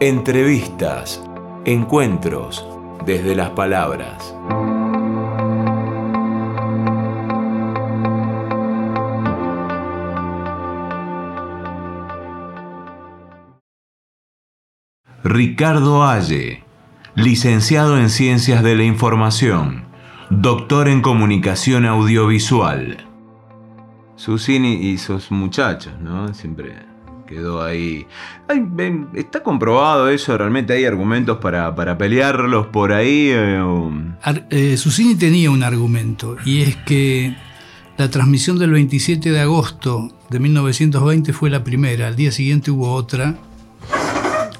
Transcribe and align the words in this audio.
Entrevistas, 0.00 1.20
encuentros 1.64 2.64
desde 3.04 3.34
las 3.34 3.50
palabras. 3.50 4.32
Ricardo 15.24 16.04
Alle, 16.04 16.62
licenciado 17.16 17.98
en 17.98 18.08
Ciencias 18.08 18.62
de 18.62 18.76
la 18.76 18.84
Información, 18.84 19.86
doctor 20.30 20.86
en 20.86 21.02
Comunicación 21.02 21.86
Audiovisual. 21.86 23.04
Susini 24.14 24.74
y 24.74 24.98
sus 24.98 25.32
muchachos, 25.32 25.94
¿no? 26.00 26.32
Siempre 26.34 26.86
quedó 27.28 27.62
ahí. 27.62 28.06
¿Está 29.14 29.42
comprobado 29.42 30.08
eso? 30.08 30.36
¿Realmente 30.36 30.72
hay 30.72 30.84
argumentos 30.84 31.38
para, 31.38 31.98
pelearlos 31.98 32.68
por 32.68 32.92
ahí? 32.92 33.28
Eh, 33.30 33.60
eh, 34.50 34.76
Susini 34.76 35.14
tenía 35.14 35.50
un 35.50 35.62
argumento, 35.62 36.36
y 36.44 36.62
es 36.62 36.76
que 36.76 37.36
la 37.98 38.10
transmisión 38.10 38.58
del 38.58 38.70
27 38.70 39.30
de 39.30 39.40
agosto 39.40 40.10
de 40.30 40.40
1920 40.40 41.32
fue 41.32 41.50
la 41.50 41.62
primera. 41.62 42.08
Al 42.08 42.16
día 42.16 42.32
siguiente 42.32 42.70
hubo 42.70 42.92
otra 42.92 43.36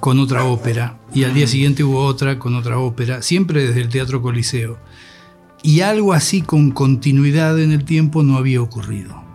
con 0.01 0.21
otra 0.21 0.45
ópera, 0.45 0.98
y 1.12 1.25
al 1.25 1.35
día 1.35 1.47
siguiente 1.47 1.83
hubo 1.83 2.05
otra 2.05 2.39
con 2.39 2.55
otra 2.55 2.79
ópera, 2.79 3.23
siempre 3.23 3.67
desde 3.67 3.81
el 3.81 3.89
Teatro 3.89 4.23
Coliseo. 4.23 4.79
Y 5.62 5.81
algo 5.81 6.12
así 6.12 6.43
con 6.43 6.71
continuidad 6.71 7.59
en 7.59 7.73
el 7.73 7.85
tiempo 7.85 8.23
no 8.23 8.37
había 8.37 8.62
ocurrido. 8.62 9.28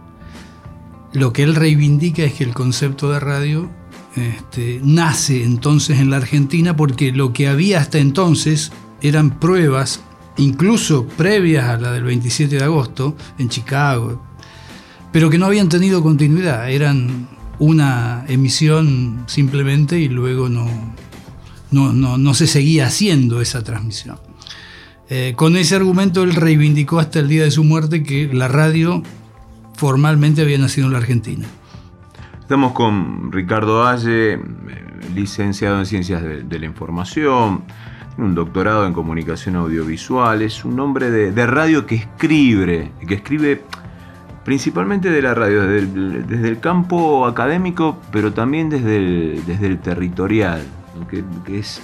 Lo 1.13 1.31
que 1.31 1.43
él 1.43 1.55
reivindica 1.55 2.23
es 2.23 2.33
que 2.33 2.43
el 2.43 2.53
concepto 2.53 3.11
de 3.11 3.19
radio 3.19 3.69
este, 4.15 4.79
nace 4.83 5.43
entonces 5.43 5.99
en 5.99 6.09
la 6.09 6.17
Argentina 6.17 6.75
porque 6.75 7.11
lo 7.11 7.33
que 7.33 7.47
había 7.47 7.79
hasta 7.79 7.99
entonces 7.99 8.71
eran 9.01 9.39
pruebas, 9.39 10.01
incluso 10.37 11.05
previas 11.05 11.65
a 11.69 11.77
la 11.77 11.91
del 11.91 12.03
27 12.03 12.57
de 12.57 12.63
agosto, 12.63 13.15
en 13.37 13.49
Chicago, 13.49 14.23
pero 15.11 15.29
que 15.29 15.37
no 15.37 15.45
habían 15.45 15.69
tenido 15.69 16.01
continuidad, 16.01 16.69
eran 16.71 17.27
una 17.59 18.25
emisión 18.27 19.23
simplemente 19.27 19.99
y 19.99 20.09
luego 20.09 20.49
no, 20.49 20.67
no, 21.71 22.33
se 22.33 22.47
seguía 22.47 22.87
haciendo 22.87 23.41
esa 23.41 23.63
transmisión. 23.63 24.17
Eh, 25.09 25.33
con 25.35 25.57
ese 25.57 25.75
argumento 25.75 26.23
él 26.23 26.33
reivindicó 26.33 26.99
hasta 26.99 27.19
el 27.19 27.27
día 27.27 27.43
de 27.43 27.51
su 27.51 27.63
muerte 27.63 28.03
que 28.03 28.33
la 28.33 28.47
radio 28.47 29.03
formalmente 29.75 30.41
había 30.41 30.57
nacido 30.57 30.87
en 30.87 30.93
la 30.93 30.99
Argentina. 30.99 31.45
Estamos 32.39 32.73
con 32.73 33.31
Ricardo 33.31 33.79
Valle, 33.79 34.39
licenciado 35.15 35.79
en 35.79 35.85
Ciencias 35.85 36.21
de, 36.21 36.59
la 36.59 36.65
Información, 36.65 37.63
un 38.17 38.35
doctorado 38.35 38.85
en 38.85 38.93
Comunicación 38.93 39.55
Audiovisual, 39.55 40.41
es 40.41 40.65
un 40.65 40.79
hombre 40.79 41.09
de, 41.09 41.45
radio 41.45 41.85
que 41.85 41.95
escribe, 41.95 42.91
que 43.07 43.15
escribe 43.15 43.63
principalmente 44.43 45.09
de 45.09 45.21
la 45.21 45.33
radio, 45.33 45.65
desde 45.65 46.49
el, 46.49 46.59
campo 46.59 47.25
académico, 47.25 47.97
pero 48.11 48.33
también 48.33 48.69
desde 48.69 48.97
el, 48.97 49.43
desde 49.47 49.67
el 49.67 49.79
territorial, 49.79 50.63
que, 51.09 51.23
es 51.57 51.81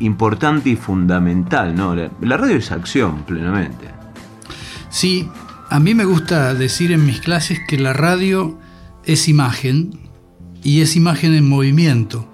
importante 0.00 0.70
y 0.70 0.76
fundamental. 0.76 1.74
¿no? 1.74 1.94
la 1.94 2.36
radio 2.36 2.56
es 2.56 2.70
acción 2.70 3.22
plenamente. 3.22 3.88
Sí, 4.90 5.28
a 5.70 5.80
mí 5.80 5.94
me 5.94 6.04
gusta 6.04 6.54
decir 6.54 6.92
en 6.92 7.04
mis 7.06 7.20
clases 7.20 7.60
que 7.66 7.78
la 7.78 7.92
radio 7.92 8.58
es 9.04 9.28
imagen 9.28 9.98
y 10.62 10.80
es 10.80 10.96
imagen 10.96 11.34
en 11.34 11.48
movimiento, 11.48 12.30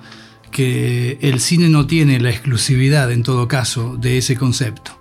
que 0.50 1.18
el 1.20 1.40
cine 1.40 1.68
no 1.68 1.86
tiene 1.86 2.20
la 2.20 2.30
exclusividad 2.30 3.10
en 3.10 3.22
todo 3.22 3.48
caso 3.48 3.96
de 3.96 4.18
ese 4.18 4.36
concepto. 4.36 5.00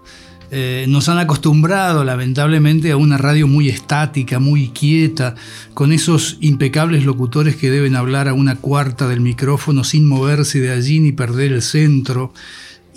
Eh, 0.52 0.86
nos 0.90 1.10
han 1.10 1.20
acostumbrado 1.20 2.04
lamentablemente 2.04 2.92
a 2.92 2.98
una 2.98 3.20
radio 3.20 3.48
muy 3.48 3.70
estática, 3.70 4.40
muy 4.40 4.70
quieta, 4.70 5.36
con 5.76 5.94
esos 5.94 6.38
impecables 6.42 7.06
locutores 7.06 7.56
que 7.56 7.70
deben 7.70 7.96
hablar 7.96 8.28
a 8.28 8.34
una 8.34 8.56
cuarta 8.56 9.08
del 9.08 9.22
micrófono 9.22 9.84
sin 9.84 10.08
moverse 10.08 10.60
de 10.60 10.72
allí 10.72 11.00
ni 11.00 11.12
perder 11.12 11.52
el 11.52 11.62
centro. 11.62 12.34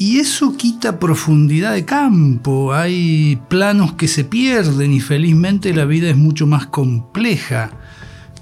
Y 0.02 0.18
eso 0.18 0.56
quita 0.56 0.98
profundidad 0.98 1.74
de 1.74 1.84
campo, 1.84 2.74
hay 2.74 3.38
planos 3.48 3.92
que 3.92 4.08
se 4.08 4.24
pierden 4.24 4.92
y 4.92 4.98
felizmente 4.98 5.72
la 5.72 5.84
vida 5.84 6.10
es 6.10 6.16
mucho 6.16 6.44
más 6.44 6.66
compleja 6.66 7.70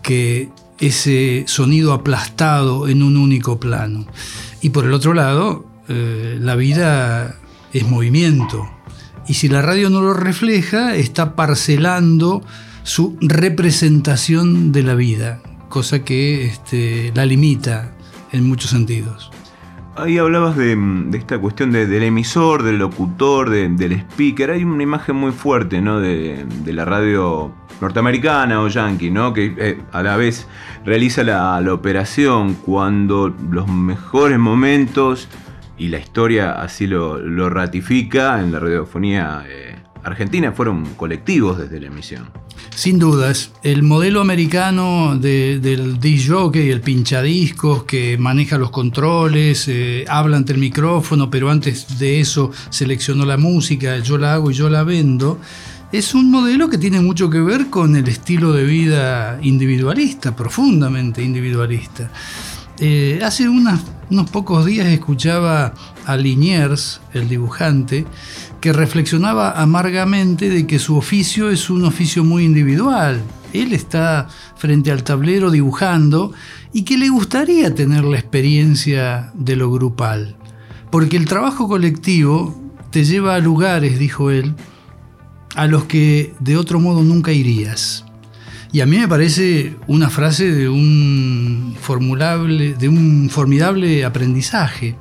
que 0.00 0.48
ese 0.78 1.44
sonido 1.48 1.92
aplastado 1.92 2.88
en 2.88 3.02
un 3.02 3.18
único 3.18 3.60
plano. 3.60 4.06
Y 4.62 4.70
por 4.70 4.86
el 4.86 4.94
otro 4.94 5.12
lado, 5.12 5.66
eh, 5.88 6.38
la 6.40 6.56
vida 6.56 7.36
es 7.74 7.86
movimiento. 7.86 8.66
Y 9.28 9.34
si 9.34 9.50
la 9.50 9.60
radio 9.60 9.90
no 9.90 10.00
lo 10.00 10.14
refleja, 10.14 10.96
está 10.96 11.36
parcelando 11.36 12.42
su 12.84 13.18
representación 13.20 14.72
de 14.72 14.82
la 14.82 14.94
vida, 14.94 15.42
cosa 15.68 16.04
que 16.04 16.46
este, 16.46 17.12
la 17.14 17.26
limita 17.26 17.92
en 18.32 18.48
muchos 18.48 18.70
sentidos. 18.70 19.30
Ahí 19.96 20.18
hablabas 20.18 20.56
de, 20.56 20.78
esta 21.14 21.38
cuestión 21.38 21.72
del 21.72 22.02
emisor, 22.02 22.62
del 22.62 22.78
locutor, 22.78 23.50
del 23.50 23.92
speaker. 23.92 24.50
Hay 24.52 24.64
una 24.64 24.82
imagen 24.82 25.16
muy 25.16 25.32
fuerte 25.32 25.80
¿no? 25.80 26.00
de, 26.00 26.46
la 26.66 26.84
radio 26.84 27.52
norteamericana 27.80 28.60
o 28.60 28.68
yankee, 28.68 29.10
¿no? 29.10 29.32
que 29.32 29.54
eh, 29.58 29.82
a 29.92 30.02
la 30.02 30.16
vez 30.16 30.46
realiza 30.84 31.24
la, 31.24 31.60
operación 31.72 32.54
cuando 32.54 33.34
los 33.50 33.66
mejores 33.68 34.38
momentos, 34.38 35.28
y 35.76 35.88
la 35.88 35.98
historia 35.98 36.52
así 36.52 36.86
lo, 36.86 37.50
ratifica 37.50 38.40
en 38.40 38.52
la 38.52 38.60
radiofonía 38.60 39.44
eh, 39.48 39.76
argentina, 40.04 40.52
fueron 40.52 40.84
colectivos 40.96 41.58
desde 41.58 41.80
la 41.80 41.88
emisión. 41.88 42.28
Sin 42.74 42.98
dudas, 42.98 43.52
el 43.62 43.82
modelo 43.82 44.20
americano 44.20 45.16
del 45.16 45.98
disc 46.00 46.30
jockey, 46.30 46.70
el 46.70 46.80
pinchadiscos 46.80 47.84
que 47.84 48.16
maneja 48.18 48.58
los 48.58 48.70
controles, 48.70 49.66
eh, 49.68 50.04
habla 50.08 50.36
ante 50.36 50.52
el 50.52 50.58
micrófono, 50.58 51.30
pero 51.30 51.50
antes 51.50 51.98
de 51.98 52.20
eso 52.20 52.50
seleccionó 52.70 53.24
la 53.24 53.36
música, 53.36 53.98
yo 53.98 54.18
la 54.18 54.34
hago 54.34 54.50
y 54.50 54.54
yo 54.54 54.70
la 54.70 54.82
vendo, 54.84 55.38
es 55.92 56.14
un 56.14 56.30
modelo 56.30 56.68
que 56.68 56.78
tiene 56.78 57.00
mucho 57.00 57.28
que 57.28 57.40
ver 57.40 57.68
con 57.68 57.96
el 57.96 58.06
estilo 58.06 58.52
de 58.52 58.64
vida 58.64 59.38
individualista, 59.42 60.36
profundamente 60.36 61.22
individualista. 61.22 62.10
Eh, 62.78 63.20
hace 63.22 63.48
unos 63.48 64.30
pocos 64.30 64.64
días 64.64 64.86
escuchaba 64.86 65.74
a 66.06 66.16
Liniers, 66.16 67.00
el 67.12 67.28
dibujante, 67.28 68.06
que 68.60 68.72
reflexionaba 68.72 69.52
amargamente 69.52 70.48
de 70.50 70.66
que 70.66 70.78
su 70.78 70.96
oficio 70.96 71.50
es 71.50 71.70
un 71.70 71.84
oficio 71.84 72.24
muy 72.24 72.44
individual. 72.44 73.22
Él 73.52 73.72
está 73.72 74.28
frente 74.56 74.90
al 74.90 75.02
tablero 75.02 75.50
dibujando 75.50 76.32
y 76.72 76.84
que 76.84 76.98
le 76.98 77.08
gustaría 77.08 77.74
tener 77.74 78.04
la 78.04 78.18
experiencia 78.18 79.32
de 79.34 79.56
lo 79.56 79.70
grupal. 79.70 80.36
Porque 80.90 81.16
el 81.16 81.24
trabajo 81.24 81.68
colectivo 81.68 82.60
te 82.90 83.04
lleva 83.04 83.34
a 83.34 83.38
lugares, 83.38 83.98
dijo 83.98 84.30
él, 84.30 84.54
a 85.56 85.66
los 85.66 85.84
que 85.84 86.34
de 86.40 86.56
otro 86.56 86.80
modo 86.80 87.02
nunca 87.02 87.32
irías. 87.32 88.04
Y 88.72 88.80
a 88.80 88.86
mí 88.86 88.98
me 88.98 89.08
parece 89.08 89.76
una 89.88 90.10
frase 90.10 90.52
de 90.52 90.68
un, 90.68 91.74
de 92.78 92.88
un 92.88 93.28
formidable 93.28 94.04
aprendizaje. 94.04 94.94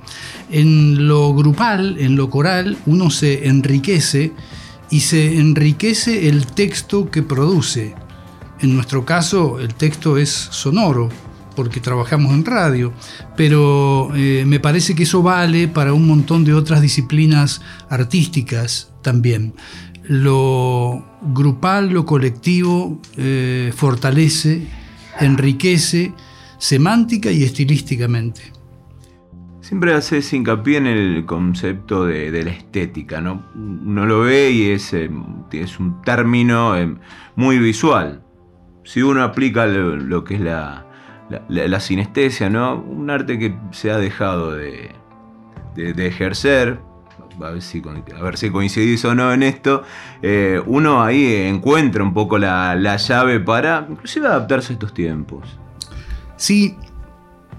En 0.50 1.08
lo 1.08 1.36
grupal, 1.36 1.98
en 2.00 2.16
lo 2.16 2.32
coral, 2.32 2.78
uno 2.88 3.12
se 3.12 3.48
enriquece 3.48 4.34
y 4.90 5.02
se 5.02 5.38
enriquece 5.38 6.30
el 6.30 6.48
texto 6.48 7.12
que 7.12 7.22
produce. 7.22 7.94
En 8.60 8.74
nuestro 8.74 9.06
caso, 9.06 9.60
el 9.60 9.76
texto 9.76 10.18
es 10.18 10.30
sonoro, 10.32 11.10
porque 11.56 11.80
trabajamos 11.80 12.34
en 12.34 12.46
radio, 12.46 12.92
pero 13.38 14.10
eh, 14.16 14.46
me 14.48 14.60
parece 14.60 14.96
que 14.96 15.04
eso 15.04 15.22
vale 15.22 15.68
para 15.68 15.94
un 15.94 16.08
montón 16.08 16.44
de 16.44 16.56
otras 16.56 16.82
disciplinas 16.82 17.62
artísticas 17.88 18.90
también 19.04 19.54
lo 20.10 21.04
grupal, 21.22 21.92
lo 21.92 22.04
colectivo 22.04 23.00
eh, 23.16 23.72
fortalece, 23.76 24.68
enriquece 25.20 26.14
semántica 26.58 27.32
y 27.32 27.44
estilísticamente. 27.44 28.42
Siempre 29.62 29.94
haces 29.94 30.34
hincapié 30.34 30.78
en 30.78 30.88
el 30.88 31.26
concepto 31.28 32.08
de, 32.08 32.44
la 32.44 32.50
estética, 32.50 33.22
¿no? 33.22 33.46
Uno 33.54 34.08
lo 34.08 34.22
ve 34.22 34.50
y 34.50 34.72
es, 34.72 34.94
eh, 34.94 35.12
un 35.12 36.02
término 36.02 36.76
eh, 36.76 36.92
muy 37.36 37.60
visual. 37.60 38.24
Si 38.84 39.04
uno 39.04 39.22
aplica 39.22 39.68
lo, 39.68 40.24
que 40.24 40.36
es 40.36 40.42
la, 40.42 40.88
la, 41.50 41.80
sinestesia, 41.80 42.50
¿no? 42.50 42.82
Un 42.82 43.12
arte 43.12 43.38
que 43.38 43.56
se 43.70 43.92
ha 43.92 44.00
dejado 44.00 44.54
de, 44.54 44.90
de 45.76 46.08
ejercer 46.08 46.80
a 47.42 47.52
ver 47.52 47.62
si, 47.62 47.82
a 48.18 48.22
ver 48.22 48.38
si 48.38 48.50
coincidís 48.50 49.04
o 49.06 49.16
no 49.16 49.34
en 49.34 49.44
esto, 49.44 49.84
eh, 50.22 50.62
uno 50.66 51.04
ahí 51.04 51.36
encuentra 51.36 52.04
un 52.04 52.14
poco 52.14 52.38
la, 52.38 52.76
llave 52.98 53.40
para 53.40 53.88
inclusive 53.90 54.28
adaptarse 54.28 54.74
a 54.74 54.74
estos 54.74 54.94
tiempos. 54.94 55.48
Sí, 56.38 56.76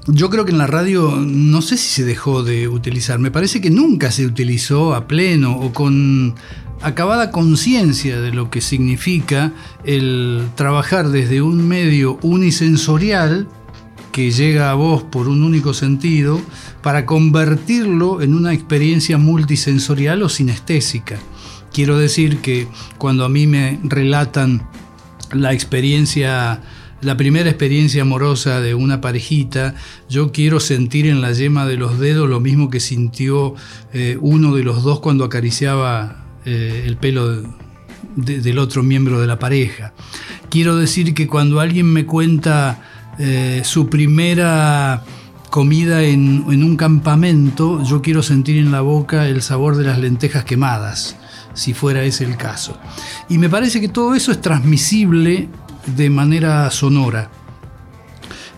yo 0.07 0.31
creo 0.31 0.45
que 0.45 0.53
en 0.53 0.59
la 0.59 0.67
radio 0.67 1.13
no 1.17 1.63
sé 1.63 1.77
si 1.77 1.89
se 1.89 2.05
dejó 2.05 2.43
de 2.43 2.69
utilizar, 2.69 3.19
me 3.19 3.31
parece 3.31 3.61
que 3.61 3.71
nunca 3.71 4.11
se 4.11 4.27
utilizó 4.27 4.95
a 4.95 5.07
pleno 5.07 5.57
o 5.57 5.73
con 5.73 6.35
acabada 6.83 7.31
conciencia 7.31 8.21
de 8.21 8.33
lo 8.33 8.51
que 8.51 8.61
significa 8.61 9.53
el 9.85 10.49
trabajar 10.55 11.09
desde 11.09 11.43
un 11.43 11.69
medio 11.69 12.19
unisensorial 12.23 13.49
que 14.13 14.31
llega 14.31 14.71
a 14.71 14.75
vos 14.75 15.03
por 15.03 15.29
un 15.29 15.43
único 15.43 15.75
sentido 15.75 16.41
para 16.83 17.07
convertirlo 17.07 18.23
en 18.23 18.35
una 18.35 18.53
experiencia 18.53 19.19
multisensorial 19.19 20.23
o 20.23 20.29
sinestésica. 20.29 21.19
Quiero 21.73 21.99
decir 21.99 22.39
que 22.39 22.67
cuando 22.99 23.25
a 23.25 23.29
mí 23.29 23.47
me 23.47 23.79
relatan 23.85 24.67
la 25.33 25.53
experiencia 25.53 26.61
la 27.03 27.17
primera 27.17 27.49
experiencia 27.49 28.03
amorosa 28.03 28.61
de 28.61 28.75
una 28.75 29.01
parejita, 29.01 29.75
yo 30.11 30.33
quiero 30.33 30.61
sentir 30.61 31.07
en 31.07 31.23
la 31.23 31.33
yema 31.33 31.65
de 31.65 31.79
los 31.79 31.99
dedos 31.99 32.29
lo 32.29 32.41
mismo 32.41 32.69
que 32.69 32.79
sintió 32.79 33.55
eh, 33.95 34.19
uno 34.21 34.55
de 34.55 34.65
los 34.65 34.83
dos 34.83 35.01
cuando 35.01 35.25
acariciaba 35.25 36.25
eh, 36.45 36.85
el 36.87 36.99
pelo 36.99 37.43
del 38.17 38.59
otro 38.59 38.83
miembro 38.83 39.19
de 39.19 39.27
la 39.27 39.39
pareja. 39.39 39.95
Quiero 40.51 40.77
decir 40.77 41.15
que 41.15 41.27
cuando 41.27 41.61
alguien 41.61 41.87
me 41.87 42.05
cuenta 42.05 42.83
eh, 43.19 43.63
su 43.65 43.89
primera 43.89 45.03
comida 45.51 46.03
en, 46.03 46.45
un 46.47 46.77
campamento, 46.77 47.83
yo 47.83 48.01
quiero 48.01 48.23
sentir 48.23 48.57
en 48.57 48.71
la 48.71 48.81
boca 48.81 49.27
el 49.27 49.43
sabor 49.43 49.77
de 49.77 49.85
las 49.85 49.99
lentejas 49.99 50.45
quemadas, 50.45 51.17
si 51.55 51.75
fuera 51.75 52.05
ese 52.05 52.25
el 52.25 52.37
caso. 52.37 52.79
Y 53.29 53.39
me 53.39 53.49
parece 53.49 53.81
que 53.81 53.89
todo 53.89 54.15
eso 54.15 54.31
es 54.33 54.41
transmisible 54.41 55.49
de 55.87 56.11
manera 56.11 56.71
sonora. 56.71 57.31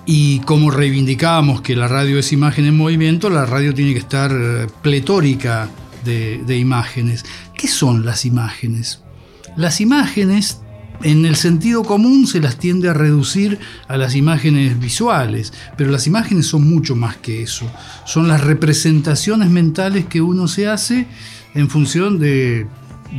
Y 0.04 0.40
como 0.40 0.70
reivindicamos 0.70 1.62
que 1.62 1.76
la 1.76 1.88
radio 1.88 2.18
es 2.18 2.32
imagen 2.32 2.66
en 2.66 2.76
movimiento, 2.76 3.30
la 3.30 3.46
radio 3.46 3.72
tiene 3.72 3.92
que 3.92 4.00
estar 4.00 4.32
eh, 4.32 4.66
pletórica 4.82 5.68
de, 6.04 6.58
imágenes. 6.58 7.24
¿Qué 7.56 7.68
son 7.68 8.04
las 8.04 8.24
imágenes? 8.24 9.02
Las 9.56 9.80
imágenes 9.80 10.61
en 11.02 11.26
el 11.26 11.36
sentido 11.36 11.82
común 11.82 12.26
se 12.26 12.40
las 12.40 12.56
tiende 12.56 12.88
a 12.88 12.94
reducir 12.94 13.58
a 13.88 13.96
las 13.96 14.14
imágenes 14.14 14.78
visuales, 14.78 15.52
pero 15.76 15.90
las 15.90 16.06
imágenes 16.06 16.46
son 16.46 16.68
mucho 16.68 16.96
más 16.96 17.16
que 17.16 17.42
eso. 17.42 17.70
Son 18.04 18.28
las 18.28 18.42
representaciones 18.42 19.50
mentales 19.50 20.06
que 20.06 20.20
uno 20.20 20.48
se 20.48 20.68
hace 20.68 21.06
en 21.54 21.68
función 21.68 22.18
de 22.18 22.66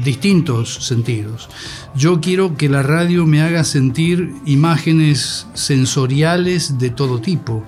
distintos 0.03 0.85
sentidos. 0.85 1.49
Yo 1.95 2.19
quiero 2.19 2.55
que 2.57 2.69
la 2.69 2.81
radio 2.81 3.25
me 3.25 3.41
haga 3.41 3.63
sentir 3.63 4.33
imágenes 4.45 5.47
sensoriales 5.53 6.79
de 6.79 6.89
todo 6.89 7.19
tipo, 7.21 7.63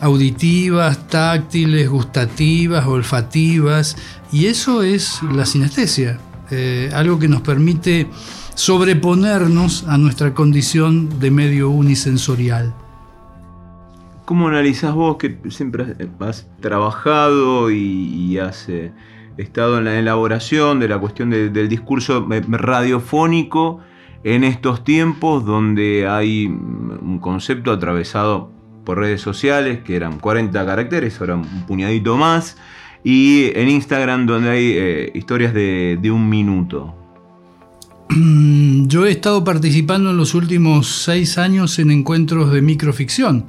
auditivas, 0.00 1.06
táctiles, 1.08 1.88
gustativas, 1.88 2.86
olfativas, 2.86 3.96
y 4.32 4.46
eso 4.46 4.82
es 4.82 5.20
la 5.34 5.44
sinestesia, 5.44 6.18
eh, 6.50 6.90
algo 6.94 7.18
que 7.18 7.28
nos 7.28 7.42
permite 7.42 8.08
sobreponernos 8.60 9.88
a 9.88 9.96
nuestra 9.96 10.34
condición 10.34 11.18
de 11.18 11.30
medio 11.30 11.70
unisensorial. 11.70 12.74
¿Cómo 14.26 14.48
analizás 14.48 14.92
vos 14.92 15.16
que 15.16 15.38
siempre 15.48 15.96
has 16.18 16.46
trabajado 16.60 17.70
y, 17.70 18.36
has 18.38 18.68
eh, 18.68 18.92
estado 19.38 19.78
en 19.78 19.86
la 19.86 19.98
elaboración 19.98 20.78
de 20.78 20.88
la 20.88 20.98
cuestión 20.98 21.30
del 21.30 21.68
discurso 21.70 22.28
radiofónico 22.28 23.80
en 24.24 24.44
estos 24.44 24.84
tiempos 24.84 25.46
donde 25.46 26.06
hay 26.06 26.46
un 26.46 27.18
concepto 27.18 27.72
atravesado 27.72 28.52
por 28.84 28.98
redes 28.98 29.22
sociales 29.22 29.78
que 29.84 29.96
eran 29.96 30.18
40 30.18 30.66
caracteres, 30.66 31.18
ahora 31.18 31.36
un 31.36 31.64
puñadito 31.66 32.18
más, 32.18 32.58
y 33.02 33.52
en 33.54 33.70
Instagram 33.70 34.26
donde 34.26 34.50
hay 34.50 34.72
eh, 34.76 35.12
historias 35.14 35.54
de 35.54 36.10
un 36.12 36.28
minuto. 36.28 36.99
Yo 38.12 39.06
he 39.06 39.12
estado 39.12 39.44
participando 39.44 40.10
en 40.10 40.16
los 40.16 40.34
últimos 40.34 40.88
seis 41.04 41.38
años 41.38 41.78
en 41.78 41.92
encuentros 41.92 42.52
de 42.52 42.60
microficción. 42.60 43.46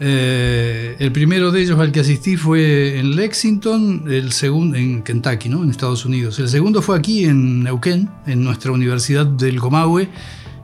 Eh, 0.00 0.96
el 0.98 1.12
primero 1.12 1.52
de 1.52 1.60
ellos 1.60 1.78
al 1.78 1.92
que 1.92 2.00
asistí 2.00 2.36
fue 2.36 2.98
en 2.98 3.14
Lexington, 3.14 4.04
el 4.08 4.32
segundo 4.32 4.78
en 4.78 5.02
Kentucky, 5.02 5.50
¿no? 5.50 5.62
en 5.62 5.70
Estados 5.70 6.06
Unidos. 6.06 6.38
El 6.38 6.48
segundo 6.48 6.80
fue 6.80 6.96
aquí 6.96 7.24
en 7.24 7.64
Neuquén, 7.64 8.08
en 8.26 8.42
nuestra 8.42 8.72
Universidad 8.72 9.26
del 9.26 9.60
Comahue. 9.60 10.08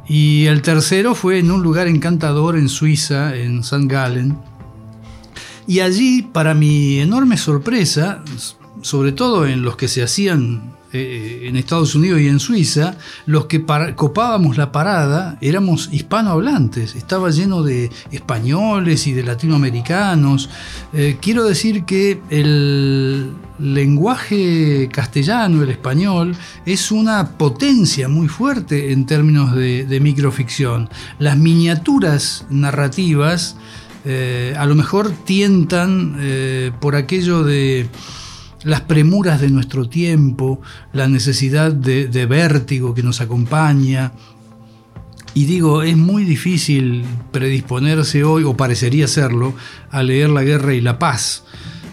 Y 0.08 0.46
el 0.46 0.62
tercero 0.62 1.14
fue 1.14 1.38
en 1.38 1.50
un 1.50 1.62
lugar 1.62 1.86
encantador 1.86 2.56
en 2.56 2.70
Suiza, 2.70 3.36
en 3.36 3.60
St. 3.60 3.86
Gallen. 3.86 4.38
Y 5.66 5.80
allí, 5.80 6.22
para 6.22 6.54
mi 6.54 6.98
enorme 6.98 7.36
sorpresa, 7.36 8.24
sobre 8.80 9.12
todo 9.12 9.46
en 9.46 9.60
los 9.60 9.76
que 9.76 9.86
se 9.86 10.02
hacían 10.02 10.77
eh, 10.90 11.42
en 11.44 11.56
Estados 11.56 11.94
Unidos 11.94 12.18
y 12.20 12.28
en 12.28 12.40
Suiza, 12.40 12.96
los 13.26 13.44
que 13.44 13.62
copábamos 13.94 14.56
la 14.56 14.72
parada 14.72 15.36
éramos 15.42 15.90
hispanohablantes, 15.92 16.94
estaba 16.94 17.28
lleno 17.28 17.62
de 17.62 17.90
españoles 18.10 19.06
y 19.06 19.12
de 19.12 19.22
latinoamericanos. 19.22 20.48
Eh, 20.94 21.18
quiero 21.20 21.44
decir 21.44 21.84
que 21.84 22.22
el 22.30 23.34
lenguaje 23.58 24.88
castellano, 24.90 25.62
el 25.62 25.68
español, 25.68 26.34
es 26.64 26.90
una 26.90 27.36
potencia 27.36 28.08
muy 28.08 28.28
fuerte 28.28 28.90
en 28.90 29.04
términos 29.04 29.54
de, 29.54 30.00
microficción. 30.00 30.88
Las 31.18 31.36
miniaturas 31.36 32.46
narrativas 32.48 33.56
eh, 34.06 34.54
a 34.56 34.64
lo 34.64 34.74
mejor 34.74 35.10
tientan 35.10 36.16
por 36.80 36.96
aquello 36.96 37.42
de 37.42 37.90
las 38.64 38.82
premuras 38.82 39.40
de 39.40 39.50
nuestro 39.50 39.88
tiempo, 39.88 40.60
la 40.92 41.08
necesidad 41.08 41.72
de, 41.72 42.26
vértigo 42.26 42.94
que 42.94 43.02
nos 43.02 43.20
acompaña. 43.20 44.12
Y 45.34 45.44
digo, 45.44 45.82
es 45.82 45.96
muy 45.96 46.24
difícil 46.24 47.04
predisponerse 47.30 48.24
hoy, 48.24 48.44
o 48.44 48.56
parecería 48.56 49.06
serlo, 49.06 49.54
a 49.90 50.02
leer 50.02 50.30
La 50.30 50.42
Guerra 50.42 50.74
y 50.74 50.80
la 50.80 50.98
Paz. 50.98 51.44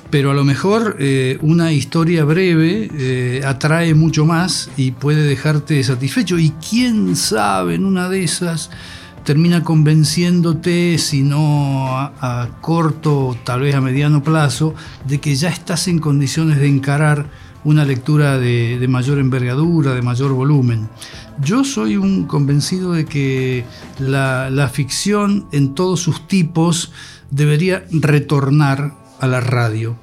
Pero 0.10 0.32
a 0.32 0.34
lo 0.34 0.44
mejor 0.46 0.98
eh, 1.00 1.38
una 1.42 1.74
historia 1.74 2.24
breve 2.24 2.90
eh, 2.94 3.42
atrae 3.46 3.94
mucho 3.94 4.26
más 4.26 4.70
y 4.78 4.92
puede 4.92 5.24
dejarte 5.24 5.84
satisfecho. 5.84 6.40
Y 6.40 6.52
quién 6.52 7.16
sabe, 7.16 7.76
en 7.76 7.86
una 7.86 8.08
de 8.10 8.24
esas 8.24 8.72
termina 9.26 9.64
convenciéndote, 9.64 10.98
si 11.00 11.24
no 11.24 11.98
a, 11.98 12.48
corto, 12.62 13.36
tal 13.44 13.62
vez 13.62 13.76
a 13.76 13.82
mediano 13.82 14.24
plazo, 14.24 14.76
de 15.06 15.20
que 15.20 15.36
ya 15.36 15.50
estás 15.50 15.88
en 15.88 16.00
condiciones 16.00 16.60
de 16.60 16.68
encarar 16.68 17.26
una 17.64 17.84
lectura 17.84 18.38
de, 18.38 18.86
mayor 18.88 19.18
envergadura, 19.18 19.96
de 19.96 20.04
mayor 20.04 20.32
volumen. 20.32 20.88
Yo 21.42 21.64
soy 21.64 21.98
un 21.98 22.26
convencido 22.26 22.94
de 22.94 23.06
que 23.06 23.66
la 23.98 24.70
ficción 24.72 25.48
en 25.52 25.74
todos 25.74 26.00
sus 26.00 26.28
tipos 26.28 26.92
debería 27.32 27.84
retornar 27.92 28.94
a 29.20 29.28
la 29.28 29.42
radio. 29.42 29.98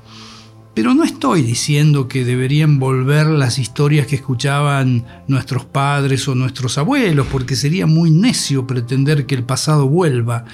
Pero 0.75 0.95
no 0.95 1.05
estoy 1.05 1.43
diciendo 1.43 2.09
que 2.09 2.25
deberían 2.25 2.79
volver 2.79 3.27
las 3.27 3.59
historias 3.59 4.07
que 4.07 4.17
escuchaban 4.17 5.05
nuestros 5.29 5.67
padres 5.67 6.27
o 6.29 6.35
nuestros 6.35 6.79
abuelos, 6.79 7.27
porque 7.31 7.57
sería 7.57 7.87
muy 7.87 8.11
necio 8.11 8.67
pretender 8.67 9.27
que 9.27 9.35
el 9.35 9.45
pasado 9.45 9.87
vuelva. 9.87 10.47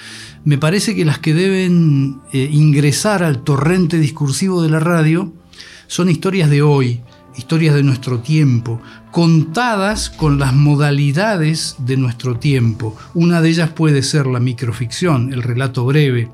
Me 0.45 0.59
parece 0.59 0.97
que 0.97 1.05
las 1.05 1.21
que 1.21 1.35
deben 1.35 2.21
eh, 2.33 2.49
ingresar 2.51 3.23
al 3.23 3.45
torrente 3.45 3.99
discursivo 3.99 4.61
de 4.61 4.71
la 4.71 4.81
radio 4.81 5.33
son 5.87 6.11
historias 6.11 6.51
de 6.51 6.63
hoy, 6.63 7.01
historias 7.37 7.77
de 7.77 7.85
nuestro 7.85 8.19
tiempo, 8.19 8.81
contadas 9.13 10.11
con 10.11 10.41
las 10.41 10.53
modalidades 10.53 11.77
de 11.79 11.97
nuestro 11.97 12.39
tiempo. 12.39 12.97
Una 13.15 13.41
de 13.41 13.51
ellas 13.51 13.71
puede 13.71 14.03
ser 14.03 14.27
la 14.27 14.41
microficción, 14.41 15.33
el 15.33 15.45
relato 15.45 15.85
breve, 15.87 16.29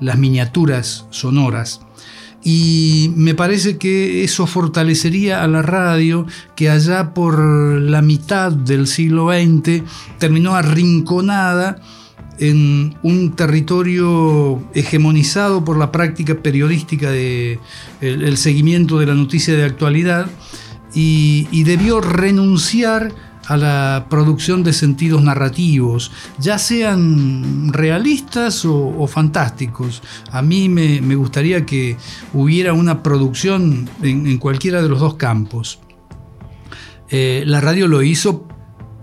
las 0.00 0.16
miniaturas 0.16 1.06
sonoras. 1.10 1.82
Y 2.42 3.12
me 3.16 3.34
parece 3.34 3.78
que 3.78 4.22
eso 4.22 4.46
fortalecería 4.46 5.42
a 5.42 5.48
la 5.48 5.62
radio 5.62 6.26
que 6.54 6.70
allá 6.70 7.12
por 7.12 7.38
la 7.40 8.00
mitad 8.00 8.52
del 8.52 8.86
siglo 8.86 9.30
XX 9.30 9.82
terminó 10.18 10.54
arrinconada 10.54 11.80
en 12.38 12.96
un 13.02 13.34
territorio 13.34 14.62
hegemonizado 14.72 15.64
por 15.64 15.76
la 15.76 15.90
práctica 15.90 16.36
periodística 16.36 17.10
de 17.10 17.58
el, 18.00 18.36
seguimiento 18.36 18.98
de 18.98 19.06
la 19.06 19.14
noticia 19.14 19.56
de 19.56 19.64
actualidad 19.64 20.30
y, 20.94 21.48
y 21.50 21.64
debió 21.64 22.00
renunciar 22.00 23.12
a 23.48 23.56
la 23.56 24.06
producción 24.10 24.62
de 24.62 24.72
sentidos 24.72 25.22
narrativos, 25.22 26.12
ya 26.38 26.58
sean 26.58 27.72
realistas 27.72 28.64
o, 28.64 29.06
fantásticos. 29.06 30.02
A 30.30 30.42
mí 30.42 30.68
me, 30.68 31.14
gustaría 31.16 31.64
que 31.64 31.96
hubiera 32.34 32.74
una 32.74 33.02
producción 33.02 33.88
en, 34.02 34.38
cualquiera 34.38 34.82
de 34.82 34.88
los 34.88 35.00
dos 35.00 35.14
campos. 35.14 35.80
Eh, 37.10 37.42
la 37.46 37.60
radio 37.60 37.88
lo 37.88 38.02
hizo 38.02 38.46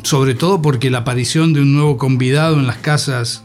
sobre 0.04 0.36
todo 0.36 0.62
porque 0.62 0.92
la 0.92 1.00
aparición 1.00 1.54
de 1.54 1.62
un 1.62 1.74
nuevo 1.74 1.98
convidado 1.98 2.60
en 2.60 2.68
las 2.68 2.78
casas 2.78 3.44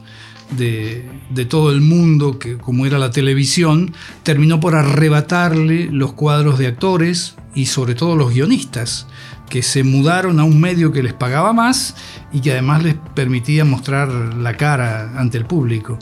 de, 0.51 1.09
todo 1.49 1.71
el 1.71 1.81
mundo, 1.81 2.39
que, 2.39 2.59
como 2.59 2.85
era 2.85 2.99
la 2.99 3.11
televisión, 3.11 3.95
terminó 4.23 4.61
por 4.61 4.75
arrebatarle 4.75 5.89
los 5.91 6.13
cuadros 6.13 6.59
de 6.59 6.67
actores 6.67 7.37
y 7.55 7.67
sobre 7.67 7.95
todo 7.95 8.17
los 8.17 8.35
guionistas, 8.35 9.07
que 9.51 9.63
se 9.63 9.85
mudaron 9.85 10.41
a 10.41 10.45
un 10.45 10.59
medio 10.59 10.93
que 10.93 11.03
les 11.03 11.13
pagaba 11.13 11.53
más 11.53 11.95
y 12.33 12.41
que 12.41 12.53
además 12.53 12.83
les 12.83 12.95
permitía 13.15 13.67
mostrar 13.67 14.09
la 14.09 14.57
cara 14.57 15.13
ante 15.19 15.37
el 15.37 15.45
público. 15.45 15.99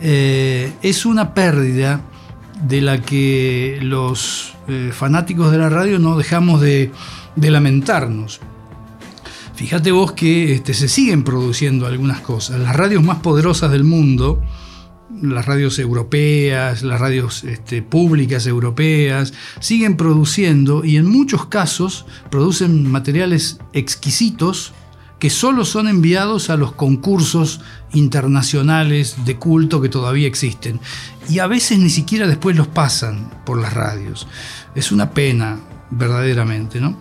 Eh, 0.00 0.72
es 0.82 1.06
una 1.06 1.32
pérdida 1.32 2.02
de 2.62 2.80
la 2.82 3.00
que 3.00 3.78
los 3.80 4.54
eh, 4.68 4.90
fanáticos 4.92 5.50
de 5.50 5.58
la 5.58 5.68
radio 5.68 5.98
no 5.98 6.16
dejamos 6.16 6.60
de, 6.60 6.92
lamentarnos. 7.36 8.40
Fíjate 9.54 9.92
vos 9.92 10.12
que 10.12 10.54
este, 10.54 10.74
se 10.74 10.88
siguen 10.88 11.22
produciendo 11.22 11.86
algunas 11.86 12.20
cosas. 12.20 12.60
Las 12.60 12.76
radios 12.76 13.02
más 13.02 13.18
poderosas 13.18 13.70
del 13.70 13.84
mundo, 13.84 14.42
las 15.22 15.46
radios 15.46 15.78
europeas, 15.78 16.82
las 16.82 17.00
radios 17.00 17.44
este, 17.44 17.82
públicas 17.82 18.46
europeas, 18.46 19.32
siguen 19.60 19.96
produciendo 19.96 20.84
y 20.84 20.96
en 20.96 21.06
muchos 21.06 21.46
casos 21.46 22.06
producen 22.30 22.90
materiales 22.90 23.58
exquisitos 23.72 24.72
que 25.18 25.30
solo 25.30 25.66
son 25.66 25.86
enviados 25.86 26.48
a 26.48 26.56
los 26.56 26.72
concursos 26.72 27.60
internacionales 27.92 29.16
de 29.26 29.36
culto 29.36 29.82
que 29.82 29.90
todavía 29.90 30.26
existen. 30.26 30.80
Y 31.28 31.40
a 31.40 31.46
veces 31.46 31.78
ni 31.78 31.90
siquiera 31.90 32.26
después 32.26 32.56
los 32.56 32.68
pasan 32.68 33.30
por 33.44 33.60
las 33.60 33.74
radios. 33.74 34.26
Es 34.74 34.90
una 34.90 35.10
pena, 35.10 35.60
verdaderamente. 35.90 36.80
¿no? 36.80 36.96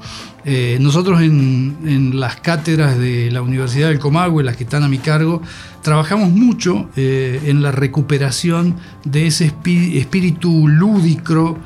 Eh, 0.45 0.77
nosotros 0.79 1.21
en, 1.21 2.19
las 2.19 2.37
cátedras 2.37 2.97
de 2.97 3.29
la 3.31 3.41
Universidad 3.41 3.89
del 3.89 3.99
Comahue, 3.99 4.43
las 4.43 4.55
que 4.55 4.63
están 4.63 4.83
a 4.83 4.89
mi 4.89 4.99
cargo, 4.99 5.41
trabajamos 5.81 6.31
mucho 6.31 6.89
eh, 6.95 7.41
en 7.45 7.61
la 7.61 7.71
recuperación 7.71 8.75
de 9.03 9.27
ese 9.27 9.45
espíritu 9.45 10.67
lúdico 10.67 11.57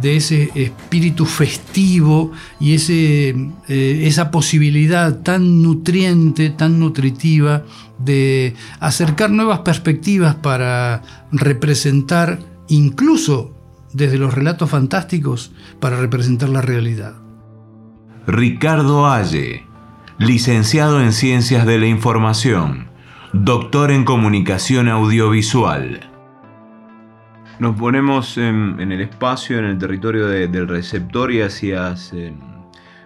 de 0.00 0.16
ese 0.16 0.50
espíritu 0.54 1.24
festivo 1.24 2.32
y 2.60 2.74
ese, 2.74 3.30
eh, 3.68 4.02
esa 4.04 4.30
posibilidad 4.30 5.20
tan 5.20 5.62
nutriente, 5.62 6.50
tan 6.50 6.78
nutritiva 6.78 7.64
de 7.98 8.54
acercar 8.80 9.30
nuevas 9.30 9.60
perspectivas 9.60 10.36
para 10.36 11.02
representar, 11.32 12.38
incluso 12.68 13.54
desde 13.92 14.18
los 14.18 14.34
relatos 14.34 14.70
fantásticos, 14.70 15.50
para 15.80 15.98
representar 15.98 16.48
la 16.48 16.60
realidad. 16.60 17.27
Ricardo 18.30 19.06
Alle, 19.06 19.64
licenciado 20.18 21.00
en 21.00 21.14
Ciencias 21.14 21.64
de 21.64 21.78
la 21.78 21.86
Información, 21.86 22.88
doctor 23.32 23.90
en 23.90 24.04
Comunicación 24.04 24.88
Audiovisual 24.88 26.08
nos 27.58 27.74
ponemos 27.76 28.36
en, 28.38 28.78
el 28.80 29.00
espacio, 29.00 29.58
en 29.58 29.64
el 29.64 29.78
territorio 29.78 30.28
del 30.28 30.68
receptor 30.68 31.32
y 31.32 31.40
hacías 31.40 32.12
eh, 32.12 32.32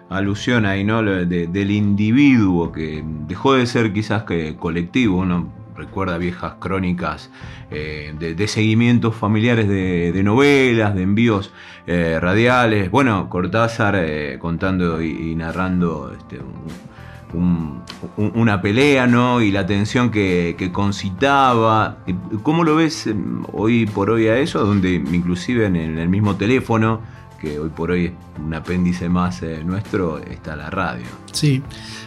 alusión 0.09 0.65
ahí, 0.65 0.83
¿no? 0.83 1.01
del 1.01 1.71
individuo 1.71 2.71
que 2.71 3.03
dejó 3.25 3.53
de 3.53 3.65
ser 3.65 3.93
quizás 3.93 4.23
que 4.23 4.55
colectivo, 4.57 5.19
uno 5.19 5.62
recuerda 5.75 6.17
viejas 6.17 6.53
crónicas 6.59 7.29
eh, 7.71 8.13
de, 8.17 8.47
seguimientos 8.47 9.15
familiares 9.15 9.67
de, 9.67 10.21
novelas, 10.23 10.95
de 10.95 11.01
envíos 11.01 11.53
eh, 11.87 12.19
radiales, 12.21 12.91
bueno, 12.91 13.29
Cortázar 13.29 13.97
contando 14.39 15.01
y, 15.01 15.35
narrando 15.35 16.13
este, 16.17 16.39
una 18.17 18.61
pelea, 18.61 19.07
¿no? 19.07 19.41
Y 19.41 19.51
la 19.51 19.65
tensión 19.65 20.11
que, 20.11 20.69
concitaba. 20.71 21.97
¿Cómo 22.43 22.63
lo 22.63 22.75
ves 22.75 23.07
em, 23.07 23.43
hoy 23.51 23.85
por 23.85 24.09
hoy 24.09 24.27
a 24.27 24.37
eso? 24.37 24.65
Donde 24.65 24.93
inclusive 24.93 25.65
en 25.65 25.75
el 25.75 26.09
mismo 26.09 26.35
teléfono 26.35 27.01
que 27.43 27.59
hoy 27.59 27.69
por 27.69 27.91
hoy 27.91 28.05
es 28.05 28.11
un 28.41 28.53
apéndice 28.53 29.09
más 29.09 29.43
eh, 29.43 29.61
nuestro, 29.65 30.17
está 30.17 30.55
la 30.55 30.69
radio. 30.69 31.03
Sí, 31.33 31.61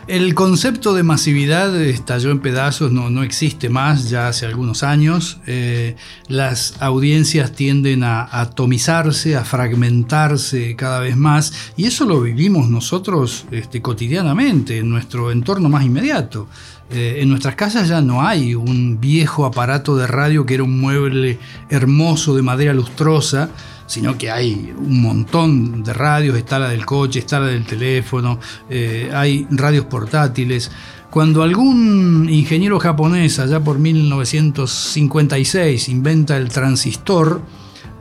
el 0.06 0.34
concepto 0.34 0.94
de 0.94 1.02
masividad 1.02 1.76
estalló 1.78 2.30
en 2.30 2.38
pedazos, 2.40 2.90
no, 2.90 3.10
no 3.10 3.22
existe 3.22 3.68
más 3.68 4.08
ya 4.08 4.28
hace 4.28 4.46
algunos 4.46 4.82
años. 4.82 5.38
Eh, 5.46 5.96
las 6.28 6.80
audiencias 6.80 7.52
tienden 7.52 8.02
a, 8.02 8.22
atomizarse, 8.22 9.36
a 9.36 9.44
fragmentarse 9.44 10.74
cada 10.74 11.00
vez 11.00 11.18
más, 11.18 11.52
y 11.76 11.84
eso 11.84 12.06
lo 12.06 12.22
vivimos 12.22 12.70
nosotros 12.70 13.44
este, 13.50 13.82
cotidianamente 13.82 14.78
en 14.78 14.88
nuestro 14.88 15.30
entorno 15.30 15.68
más 15.68 15.84
inmediato. 15.84 16.48
Eh, 16.88 17.18
en 17.20 17.28
nuestras 17.28 17.56
casas 17.56 17.88
ya 17.88 18.00
no 18.00 18.26
hay 18.26 18.54
un 18.54 19.00
viejo 19.00 19.44
aparato 19.44 19.96
de 19.96 20.06
radio 20.06 20.46
que 20.46 20.54
era 20.54 20.62
un 20.62 20.80
mueble 20.80 21.38
hermoso 21.68 22.34
de 22.34 22.42
madera 22.42 22.72
lustrosa, 22.72 23.50
sino 23.86 24.18
que 24.18 24.30
hay 24.30 24.74
un 24.76 25.00
montón 25.00 25.82
de 25.82 25.92
radios, 25.92 26.36
está 26.36 26.58
la 26.58 26.68
del 26.68 26.84
coche, 26.84 27.20
está 27.20 27.40
la 27.40 27.46
del 27.46 27.64
teléfono, 27.64 28.38
eh, 28.68 29.10
hay 29.14 29.46
radios 29.50 29.86
portátiles. 29.86 30.70
Cuando 31.10 31.42
algún 31.42 32.28
ingeniero 32.28 32.78
japonés 32.78 33.38
allá 33.38 33.60
por 33.60 33.78
1956 33.78 35.88
inventa 35.88 36.36
el 36.36 36.48
transistor, 36.48 37.40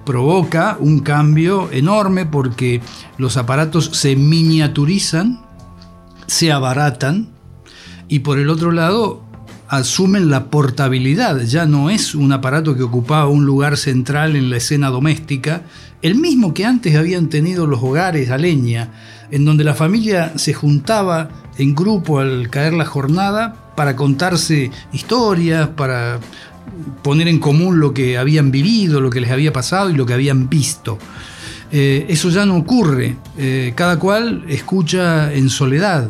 provoca 0.05 0.77
un 0.79 0.99
cambio 0.99 1.69
enorme 1.71 2.25
porque 2.25 2.81
los 3.17 3.37
aparatos 3.37 3.89
se 3.93 4.15
miniaturizan, 4.15 5.41
se 6.27 6.51
abaratan 6.51 7.29
y 8.07 8.19
por 8.19 8.39
el 8.39 8.49
otro 8.49 8.71
lado 8.71 9.24
asumen 9.67 10.29
la 10.29 10.45
portabilidad, 10.45 11.41
ya 11.41 11.65
no 11.65 11.89
es 11.89 12.15
un 12.15 12.31
aparato 12.31 12.75
que 12.75 12.83
ocupaba 12.83 13.27
un 13.27 13.45
lugar 13.45 13.77
central 13.77 14.35
en 14.35 14.49
la 14.49 14.57
escena 14.57 14.89
doméstica, 14.89 15.63
el 16.01 16.15
mismo 16.15 16.53
que 16.53 16.65
antes 16.65 16.95
habían 16.95 17.29
tenido 17.29 17.65
los 17.65 17.81
hogares 17.81 18.29
a 18.29 18.37
leña, 18.37 18.91
en 19.31 19.45
donde 19.45 19.63
la 19.63 19.73
familia 19.73 20.33
se 20.37 20.53
juntaba 20.53 21.29
en 21.57 21.73
grupo 21.73 22.19
al 22.19 22.49
caer 22.49 22.73
la 22.73 22.85
jornada 22.85 23.71
para 23.75 23.95
contarse 23.95 24.71
historias, 24.93 25.69
para 25.69 26.19
poner 27.03 27.27
en 27.27 27.39
común 27.39 27.79
lo 27.79 27.93
que 27.93 28.17
habían 28.17 28.51
vivido, 28.51 29.01
lo 29.01 29.09
que 29.09 29.21
les 29.21 29.31
había 29.31 29.53
pasado 29.53 29.89
y 29.89 29.93
lo 29.93 30.05
que 30.05 30.13
habían 30.13 30.49
visto. 30.49 30.97
Eh, 31.71 32.05
eso 32.09 32.29
ya 32.29 32.45
no 32.45 32.57
ocurre, 32.57 33.17
eh, 33.37 33.73
cada 33.75 33.97
cual 33.97 34.45
escucha 34.47 35.33
en 35.33 35.49
soledad. 35.49 36.09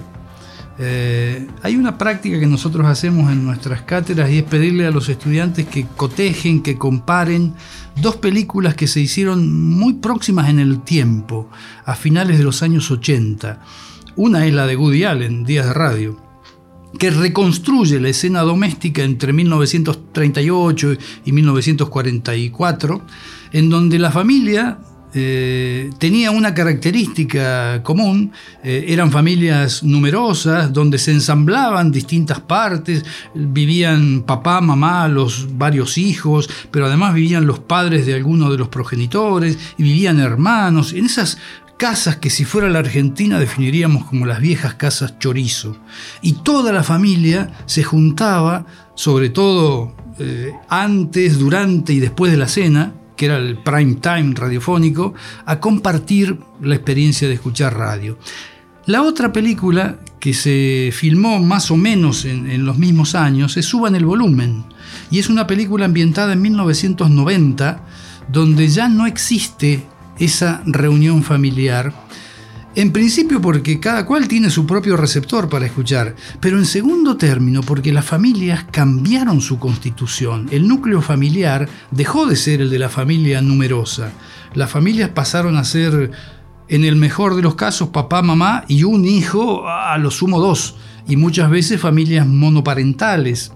Eh, 0.78 1.48
hay 1.62 1.78
una 1.78 1.98
práctica 1.98 2.40
que 2.40 2.48
nosotros 2.48 2.86
hacemos 2.86 3.32
en 3.32 3.46
nuestras 3.46 3.84
cátedras 3.84 4.30
y 4.30 4.40
es 4.40 4.44
pedirle 4.44 4.86
a 4.86 4.92
los 4.92 5.08
estudiantes 5.08 5.66
que 5.68 5.86
cotejen, 5.96 6.62
que 6.62 6.78
comparen 6.78 7.54
dos 8.02 8.18
películas 8.18 8.76
que 8.76 8.88
se 8.88 9.00
hicieron 9.00 9.70
muy 9.70 9.94
próximas 9.94 10.50
en 10.50 10.60
el 10.60 10.82
tiempo, 10.82 11.50
a 11.86 11.96
finales 11.96 12.38
de 12.38 12.44
los 12.44 12.62
años 12.62 12.92
80. 12.92 13.62
Una 14.18 14.46
es 14.46 14.54
la 14.54 14.68
de 14.68 14.76
Woody 14.76 15.06
Allen, 15.06 15.46
Días 15.46 15.66
de 15.68 15.74
Radio, 15.74 16.18
que 17.00 17.10
reconstruye 17.10 18.00
la 18.00 18.10
escena 18.10 18.42
doméstica 18.42 19.04
entre 19.04 19.32
1938 19.32 20.94
y 21.26 21.32
1944, 21.32 23.02
en 23.54 23.70
donde 23.70 24.00
la 24.00 24.12
familia 24.12 24.78
eh, 25.18 25.92
tenía 25.98 26.30
una 26.30 26.54
característica 26.54 27.82
común, 27.84 28.34
eh, 28.62 28.84
eran 28.90 29.12
familias 29.12 29.82
numerosas 29.82 30.74
donde 30.74 30.98
se 30.98 31.12
ensamblaban 31.12 31.90
distintas 31.90 32.42
partes, 32.42 33.06
vivían 33.34 34.24
papá, 34.24 34.60
mamá, 34.60 35.08
los 35.08 35.58
varios 35.58 35.98
hijos, 35.98 36.50
pero 36.70 36.88
además 36.88 37.14
vivían 37.14 37.48
los 37.48 37.60
padres 37.60 38.06
de 38.06 38.14
algunos 38.14 38.52
de 38.52 38.58
los 38.58 38.68
progenitores 38.68 39.58
y 39.78 39.84
vivían 39.84 40.20
hermanos, 40.20 40.92
en 40.92 41.06
esas 41.06 41.38
casas 41.78 42.18
que 42.18 42.30
si 42.30 42.44
fuera 42.44 42.70
la 42.70 42.80
Argentina 42.80 43.40
definiríamos 43.40 44.04
como 44.04 44.26
las 44.26 44.42
viejas 44.42 44.74
casas 44.74 45.18
chorizo. 45.18 45.78
Y 46.22 46.34
toda 46.44 46.74
la 46.74 46.84
familia 46.84 47.52
se 47.68 47.84
juntaba, 47.84 48.66
sobre 48.96 49.30
todo 49.30 49.96
eh, 50.20 50.52
antes, 50.68 51.40
durante 51.40 51.94
y 51.94 52.02
después 52.02 52.34
de 52.34 52.38
la 52.38 52.50
cena, 52.50 52.94
que 53.16 53.26
era 53.26 53.38
el 53.38 53.58
prime 53.58 53.96
time 53.96 54.34
radiofónico, 54.36 55.14
a 55.46 55.60
compartir 55.60 56.38
la 56.62 56.76
experiencia 56.76 57.28
de 57.28 57.36
escuchar 57.36 57.78
radio. 57.78 58.18
La 58.86 59.02
otra 59.02 59.34
película 59.34 59.98
que 60.20 60.34
se 60.34 60.92
filmó 60.94 61.40
más 61.40 61.72
o 61.72 61.78
menos 61.78 62.26
en, 62.26 62.66
los 62.66 62.78
mismos 62.78 63.16
años 63.16 63.58
es 63.58 63.66
Suban 63.66 63.96
el 63.96 64.06
volumen, 64.06 64.66
y 65.10 65.20
es 65.20 65.30
una 65.30 65.48
película 65.48 65.86
ambientada 65.86 66.34
en 66.34 66.42
1990, 66.42 67.86
donde 68.32 68.68
ya 68.68 68.88
no 68.88 69.08
existe 69.08 69.84
esa 70.20 70.62
reunión 70.66 71.24
familiar, 71.24 71.94
en 72.76 72.92
principio 72.92 73.42
porque 73.42 73.80
cada 73.80 74.06
cual 74.06 74.28
tiene 74.28 74.50
su 74.50 74.66
propio 74.66 74.98
receptor 74.98 75.48
para 75.48 75.66
escuchar, 75.66 76.16
pero 76.42 76.58
en 76.58 76.66
segundo 76.66 77.16
término 77.16 77.62
porque 77.62 77.94
las 77.94 78.06
familias 78.06 78.66
cambiaron 78.70 79.40
su 79.40 79.60
constitución. 79.60 80.48
El 80.52 80.68
núcleo 80.68 81.02
familiar 81.02 81.70
dejó 81.92 82.26
de 82.26 82.36
ser 82.36 82.62
el 82.62 82.70
de 82.70 82.80
la 82.80 82.90
familia 82.90 83.42
numerosa. 83.42 84.12
Las 84.54 84.70
familias 84.70 85.10
pasaron 85.10 85.56
a 85.56 85.64
ser, 85.64 86.12
en 86.68 86.84
el 86.84 86.96
mejor 86.96 87.36
de 87.36 87.44
los 87.44 87.56
casos, 87.56 87.90
papá, 87.90 88.22
mamá 88.22 88.66
y 88.68 88.84
un 88.84 89.06
hijo, 89.06 89.68
a 89.70 89.98
lo 89.98 90.12
sumo 90.12 90.40
dos, 90.42 90.76
y 91.08 91.16
muchas 91.16 91.50
veces 91.50 91.80
familias 91.80 92.28
monoparentales 92.28 93.54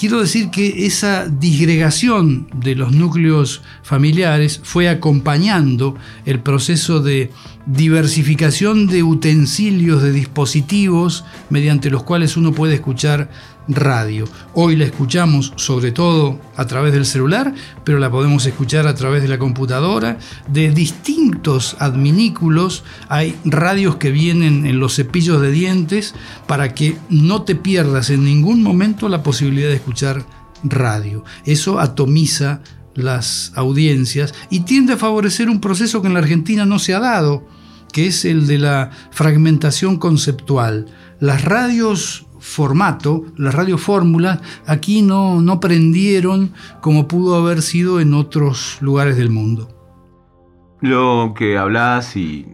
quiero 0.00 0.20
decir 0.20 0.48
que 0.48 0.86
esa 0.86 1.26
disgregación 1.28 2.48
de 2.54 2.74
los 2.74 2.92
núcleos 2.92 3.60
familiares 3.82 4.58
fue 4.64 4.88
acompañando 4.88 5.94
el 6.24 6.40
proceso 6.40 7.00
de 7.00 7.30
diversificación 7.66 8.86
de 8.86 9.02
utensilios, 9.02 10.02
de 10.02 10.12
dispositivos 10.12 11.26
mediante 11.50 11.90
los 11.90 12.02
cuales 12.02 12.38
uno 12.38 12.52
puede 12.52 12.76
escuchar 12.76 13.30
radio. 13.68 14.26
Hoy 14.54 14.76
la 14.76 14.84
escuchamos 14.84 15.52
sobre 15.56 15.92
todo 15.92 16.40
a 16.56 16.66
través 16.66 16.92
del 16.92 17.06
celular, 17.06 17.54
pero 17.84 17.98
la 17.98 18.10
podemos 18.10 18.44
escuchar 18.46 18.86
a 18.86 18.94
través 18.94 19.22
de 19.22 19.28
la 19.28 19.38
computadora, 19.38 20.18
de 20.48 20.70
distintos 20.70 21.76
adminículos. 21.78 22.84
Hay 23.08 23.36
radios 23.44 23.96
que 23.96 24.10
vienen 24.10 24.66
en 24.66 24.80
los 24.80 24.96
cepillos 24.96 25.40
de 25.40 25.50
dientes 25.50 26.14
para 26.46 26.74
que 26.74 26.96
no 27.08 27.42
te 27.42 27.54
pierdas 27.54 28.10
en 28.10 28.24
ningún 28.24 28.62
momento 28.62 29.08
la 29.08 29.22
posibilidad 29.22 29.68
de 29.68 29.76
escuchar 29.76 30.24
radio. 30.64 31.24
Eso 31.44 31.78
atomiza 31.78 32.60
las 32.94 33.52
audiencias 33.54 34.34
y 34.50 34.60
tiende 34.60 34.94
a 34.94 34.98
favorecer 34.98 35.48
un 35.48 35.60
proceso 35.60 36.02
que 36.02 36.08
en 36.08 36.14
la 36.14 36.20
Argentina 36.20 36.66
no 36.66 36.78
se 36.78 36.94
ha 36.94 37.00
dado, 37.00 37.46
que 37.92 38.06
es 38.06 38.24
el 38.24 38.46
de 38.46 38.58
la 38.58 38.90
fragmentación 39.10 39.96
conceptual. 39.96 40.86
Las 41.18 41.44
radios 41.44 42.26
formato, 42.40 43.24
las 43.36 43.54
radiofórmulas, 43.54 44.40
aquí 44.66 45.02
no, 45.02 45.40
no 45.40 45.60
prendieron 45.60 46.52
como 46.80 47.06
pudo 47.06 47.36
haber 47.36 47.62
sido 47.62 48.00
en 48.00 48.14
otros 48.14 48.78
lugares 48.80 49.16
del 49.16 49.30
mundo. 49.30 49.68
Lo 50.80 51.34
que 51.36 51.58
hablas 51.58 52.16
y, 52.16 52.46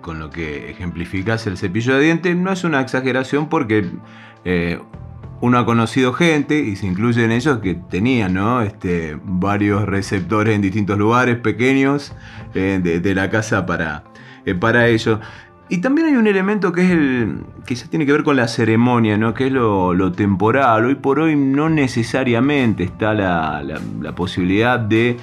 con 0.00 0.18
lo 0.20 0.30
que 0.30 0.70
ejemplificas 0.70 1.46
el 1.46 1.58
cepillo 1.58 1.94
de 1.94 2.04
dientes 2.04 2.36
no 2.36 2.52
es 2.52 2.62
una 2.62 2.80
exageración 2.80 3.48
porque 3.48 3.90
eh, 4.44 4.78
uno 5.40 5.58
ha 5.58 5.66
conocido 5.66 6.12
gente, 6.12 6.58
y 6.60 6.76
se 6.76 6.86
incluyen 6.86 7.30
ellos, 7.30 7.58
que 7.58 7.74
tenían 7.74 8.34
¿no? 8.34 8.62
este, 8.62 9.18
varios 9.22 9.84
receptores 9.84 10.54
en 10.54 10.62
distintos 10.62 10.98
lugares 10.98 11.36
pequeños 11.36 12.14
eh, 12.54 12.80
de, 12.82 13.14
la 13.14 13.30
casa 13.30 13.66
para, 13.66 14.04
eh, 14.44 14.54
para 14.54 14.88
ello. 14.88 15.20
Y 15.68 15.78
también 15.78 16.06
hay 16.06 16.14
un 16.14 16.26
elemento 16.28 16.72
que 16.72 16.84
es 16.84 16.90
el 16.92 17.40
ya 17.66 17.86
tiene 17.88 18.06
que 18.06 18.12
ver 18.12 18.22
con 18.22 18.36
la 18.36 18.46
ceremonia, 18.46 19.18
¿no? 19.18 19.34
que 19.34 19.46
es 19.46 19.52
lo, 19.52 20.12
temporal. 20.12 20.84
Hoy 20.84 20.94
por 20.94 21.18
hoy 21.18 21.34
no 21.34 21.68
necesariamente 21.68 22.84
está 22.84 23.12
la, 23.12 23.62
la 24.00 24.14
posibilidad 24.14 24.78
de 24.78 25.16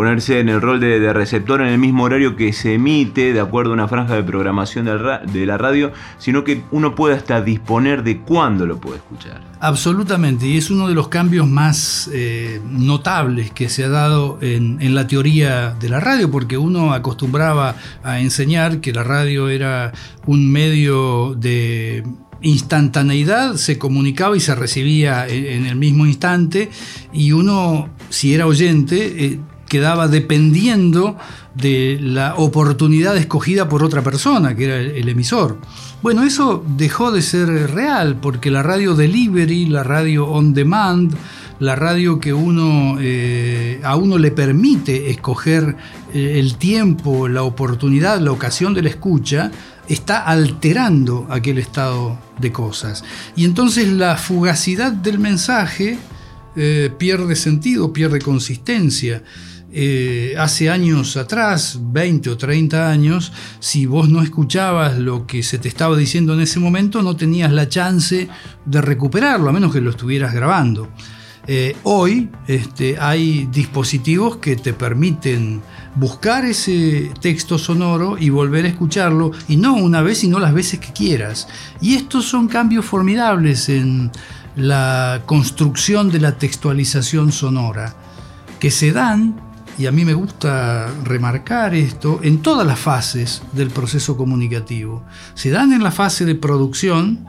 ponerse 0.00 0.40
en 0.40 0.48
el 0.48 0.62
rol 0.62 0.80
de, 0.80 1.12
receptor 1.12 1.60
en 1.60 1.66
el 1.66 1.78
mismo 1.78 2.04
horario 2.04 2.34
que 2.34 2.54
se 2.54 2.72
emite, 2.72 3.34
de 3.34 3.40
acuerdo 3.40 3.72
a 3.72 3.74
una 3.74 3.86
franja 3.86 4.14
de 4.14 4.22
programación 4.22 4.86
de 4.86 5.44
la 5.44 5.58
radio, 5.58 5.92
sino 6.16 6.42
que 6.42 6.62
uno 6.70 6.94
puede 6.94 7.16
hasta 7.16 7.42
disponer 7.42 8.02
de 8.02 8.20
cuándo 8.20 8.64
lo 8.64 8.80
puede 8.80 8.96
escuchar. 8.96 9.42
Absolutamente, 9.60 10.46
y 10.46 10.56
es 10.56 10.70
uno 10.70 10.88
de 10.88 10.94
los 10.94 11.08
cambios 11.08 11.46
más 11.46 12.08
eh, 12.14 12.62
notables 12.70 13.50
que 13.50 13.68
se 13.68 13.84
ha 13.84 13.90
dado 13.90 14.38
en, 14.40 14.94
la 14.94 15.06
teoría 15.06 15.74
de 15.78 15.90
la 15.90 16.00
radio, 16.00 16.30
porque 16.30 16.56
uno 16.56 16.94
acostumbraba 16.94 17.76
a 18.02 18.20
enseñar 18.20 18.80
que 18.80 18.94
la 18.94 19.04
radio 19.04 19.50
era 19.50 19.92
un 20.24 20.50
medio 20.50 21.34
de 21.34 22.04
instantaneidad 22.42 23.56
se 23.56 23.76
comunicaba 23.76 24.34
y 24.34 24.40
se 24.40 24.54
recibía 24.54 25.28
en, 25.28 25.66
el 25.66 25.76
mismo 25.76 26.06
instante 26.06 26.70
y 27.12 27.32
uno, 27.32 27.90
si 28.08 28.32
era 28.32 28.46
oyente, 28.46 29.26
eh, 29.26 29.40
quedaba 29.70 30.08
dependiendo 30.08 31.16
de 31.54 31.96
la 32.02 32.34
oportunidad 32.34 33.16
escogida 33.16 33.68
por 33.68 33.84
otra 33.84 34.02
persona, 34.02 34.56
que 34.56 34.64
era 34.64 34.76
el, 34.76 35.08
emisor. 35.08 35.58
Bueno, 36.02 36.24
eso 36.24 36.64
dejó 36.76 37.12
de 37.12 37.22
ser 37.22 37.48
real 37.70 38.16
porque 38.20 38.50
la 38.50 38.64
radio 38.64 38.96
delivery, 38.96 39.66
la 39.66 39.84
radio 39.84 40.26
on 40.26 40.54
demand, 40.54 41.14
la 41.60 41.76
radio 41.76 42.18
que 42.18 42.32
uno, 42.32 42.96
eh, 43.00 43.80
a 43.84 43.94
uno 43.94 44.18
le 44.18 44.32
permite 44.32 45.08
escoger 45.08 45.76
eh, 46.12 46.40
el 46.40 46.56
tiempo, 46.56 47.28
la 47.28 47.44
oportunidad, 47.44 48.18
la 48.18 48.32
ocasión 48.32 48.74
de 48.74 48.82
la 48.82 48.88
escucha, 48.88 49.52
está 49.88 50.24
alterando 50.24 51.28
aquel 51.30 51.58
estado 51.58 52.18
de 52.40 52.50
cosas. 52.50 53.04
Y 53.36 53.44
entonces 53.44 53.86
la 53.88 54.16
fugacidad 54.16 54.90
del 54.90 55.20
mensaje 55.20 55.96
eh, 56.56 56.90
pierde 56.98 57.36
sentido, 57.36 57.92
pierde 57.92 58.20
consistencia. 58.20 59.22
Eh, 59.72 60.34
hace 60.36 60.68
años 60.68 61.16
atrás, 61.16 61.78
20 61.80 62.30
o 62.30 62.36
30 62.36 62.90
años, 62.90 63.32
si 63.60 63.86
vos 63.86 64.08
no 64.08 64.20
escuchabas 64.20 64.98
lo 64.98 65.28
que 65.28 65.44
se 65.44 65.58
te 65.58 65.68
estaba 65.68 65.96
diciendo 65.96 66.34
en 66.34 66.40
ese 66.40 66.58
momento, 66.58 67.02
no 67.02 67.14
tenías 67.14 67.52
la 67.52 67.68
chance 67.68 68.28
de 68.64 68.80
recuperarlo, 68.80 69.48
a 69.48 69.52
menos 69.52 69.72
que 69.72 69.80
lo 69.80 69.90
estuvieras 69.90 70.34
grabando. 70.34 70.88
Eh, 71.46 71.76
hoy 71.84 72.30
este, 72.48 72.98
hay 72.98 73.48
dispositivos 73.50 74.36
que 74.36 74.56
te 74.56 74.72
permiten 74.72 75.62
buscar 75.94 76.44
ese 76.44 77.12
texto 77.20 77.56
sonoro 77.56 78.18
y 78.18 78.28
volver 78.28 78.64
a 78.64 78.68
escucharlo, 78.68 79.30
y 79.46 79.56
no 79.56 79.74
una 79.74 80.02
vez, 80.02 80.18
sino 80.18 80.40
las 80.40 80.52
veces 80.52 80.80
que 80.80 80.92
quieras. 80.92 81.46
Y 81.80 81.94
estos 81.94 82.24
son 82.24 82.48
cambios 82.48 82.84
formidables 82.84 83.68
en 83.68 84.10
la 84.56 85.22
construcción 85.26 86.10
de 86.10 86.18
la 86.18 86.38
textualización 86.38 87.30
sonora, 87.30 87.94
que 88.58 88.72
se 88.72 88.90
dan 88.90 89.49
y 89.78 89.86
a 89.86 89.92
mí 89.92 90.04
me 90.04 90.14
gusta 90.14 90.88
remarcar 91.04 91.74
esto, 91.74 92.20
en 92.22 92.38
todas 92.42 92.66
las 92.66 92.78
fases 92.78 93.42
del 93.52 93.70
proceso 93.70 94.16
comunicativo. 94.16 95.04
Se 95.34 95.50
dan 95.50 95.72
en 95.72 95.82
la 95.82 95.90
fase 95.90 96.24
de 96.24 96.34
producción, 96.34 97.26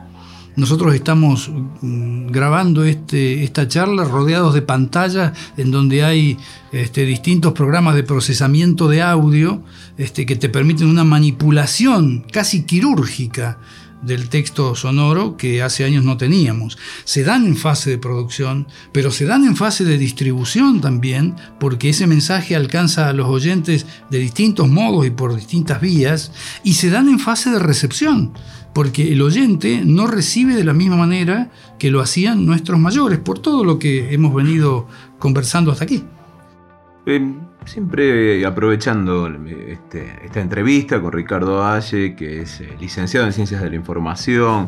nosotros 0.54 0.94
estamos 0.94 1.50
mm, 1.50 2.26
grabando 2.26 2.84
este, 2.84 3.42
esta 3.42 3.66
charla 3.68 4.04
rodeados 4.04 4.52
de 4.52 4.60
pantallas 4.62 5.32
en 5.56 5.70
donde 5.70 6.04
hay 6.04 6.36
este, 6.72 7.06
distintos 7.06 7.52
programas 7.54 7.94
de 7.94 8.02
procesamiento 8.02 8.86
de 8.88 9.00
audio 9.00 9.62
este, 9.96 10.26
que 10.26 10.36
te 10.36 10.50
permiten 10.50 10.88
una 10.88 11.04
manipulación 11.04 12.26
casi 12.30 12.64
quirúrgica 12.64 13.58
del 14.02 14.28
texto 14.28 14.74
sonoro 14.74 15.36
que 15.36 15.62
hace 15.62 15.84
años 15.84 16.04
no 16.04 16.16
teníamos. 16.16 16.78
Se 17.04 17.24
dan 17.24 17.46
en 17.46 17.56
fase 17.56 17.90
de 17.90 17.98
producción, 17.98 18.66
pero 18.92 19.10
se 19.10 19.24
dan 19.24 19.44
en 19.44 19.56
fase 19.56 19.84
de 19.84 19.98
distribución 19.98 20.80
también, 20.80 21.36
porque 21.58 21.90
ese 21.90 22.06
mensaje 22.06 22.56
alcanza 22.56 23.08
a 23.08 23.12
los 23.12 23.28
oyentes 23.28 23.86
de 24.10 24.18
distintos 24.18 24.68
modos 24.68 25.06
y 25.06 25.10
por 25.10 25.34
distintas 25.34 25.80
vías, 25.80 26.32
y 26.64 26.74
se 26.74 26.90
dan 26.90 27.08
en 27.08 27.18
fase 27.18 27.50
de 27.50 27.58
recepción, 27.58 28.32
porque 28.74 29.12
el 29.12 29.22
oyente 29.22 29.82
no 29.84 30.06
recibe 30.06 30.54
de 30.54 30.64
la 30.64 30.72
misma 30.72 30.96
manera 30.96 31.50
que 31.78 31.90
lo 31.90 32.00
hacían 32.00 32.44
nuestros 32.44 32.78
mayores, 32.78 33.18
por 33.18 33.38
todo 33.38 33.64
lo 33.64 33.78
que 33.78 34.12
hemos 34.12 34.34
venido 34.34 34.88
conversando 35.18 35.70
hasta 35.70 35.84
aquí. 35.84 36.04
Em, 37.06 37.51
siempre 37.64 38.44
aprovechando 38.44 39.26
este, 39.26 40.20
esta 40.24 40.40
entrevista 40.40 41.00
con 41.00 41.12
Ricardo 41.12 41.58
Valle, 41.58 42.14
que 42.14 42.42
es 42.42 42.60
eh, 42.60 42.76
licenciado 42.80 43.26
en 43.26 43.32
Ciencias 43.32 43.62
de 43.62 43.70
la 43.70 43.76
Información, 43.76 44.66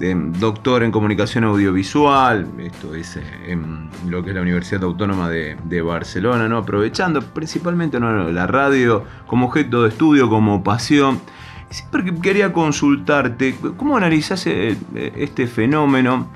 em, 0.00 0.32
doctor 0.32 0.82
en 0.82 0.90
Comunicación 0.90 1.44
Audiovisual, 1.44 2.46
esto 2.58 2.94
es 2.94 3.16
eh, 3.16 3.22
en 3.46 3.88
lo 4.08 4.22
que 4.22 4.30
es 4.30 4.36
la 4.36 4.42
Universidad 4.42 4.84
Autónoma 4.84 5.28
de, 5.28 5.82
Barcelona, 5.82 6.48
¿no? 6.48 6.58
aprovechando 6.58 7.22
principalmente 7.22 7.98
la 7.98 8.46
radio 8.46 9.04
como 9.26 9.46
objeto 9.46 9.82
de 9.82 9.90
estudio, 9.90 10.28
como 10.28 10.62
pasión. 10.62 11.20
Siempre 11.70 12.14
quería 12.22 12.52
consultarte, 12.52 13.54
¿cómo 13.76 13.96
analizás 13.96 14.46
eh, 14.46 14.76
este 14.94 15.46
fenómeno? 15.46 16.28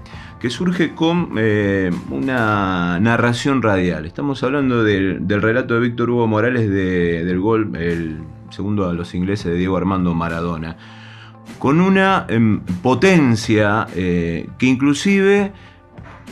Que 0.43 0.51
surge 0.51 0.93
con 0.93 1.35
eh, 1.39 1.93
una 2.11 2.99
narración 2.99 3.63
radial. 3.63 4.07
Estamos 4.07 4.43
hablando 4.43 4.83
del, 4.83 5.25
relato 5.41 5.75
de 5.75 5.81
Víctor 5.81 6.11
Hugo 6.11 6.27
Morales 6.27 6.69
del 6.69 7.39
gol, 7.39 7.77
el 7.77 8.19
segundo 8.51 8.89
a 8.89 8.93
los 8.93 9.15
ingleses 9.15 9.53
de 9.53 9.55
Diego 9.55 9.77
Armando 9.77 10.15
Maradona, 10.15 10.77
con 11.61 11.81
una 11.81 12.27
em, 12.29 12.59
potencia 12.83 13.87
eh, 13.95 14.49
que 14.59 14.67
inclusive 14.67 15.53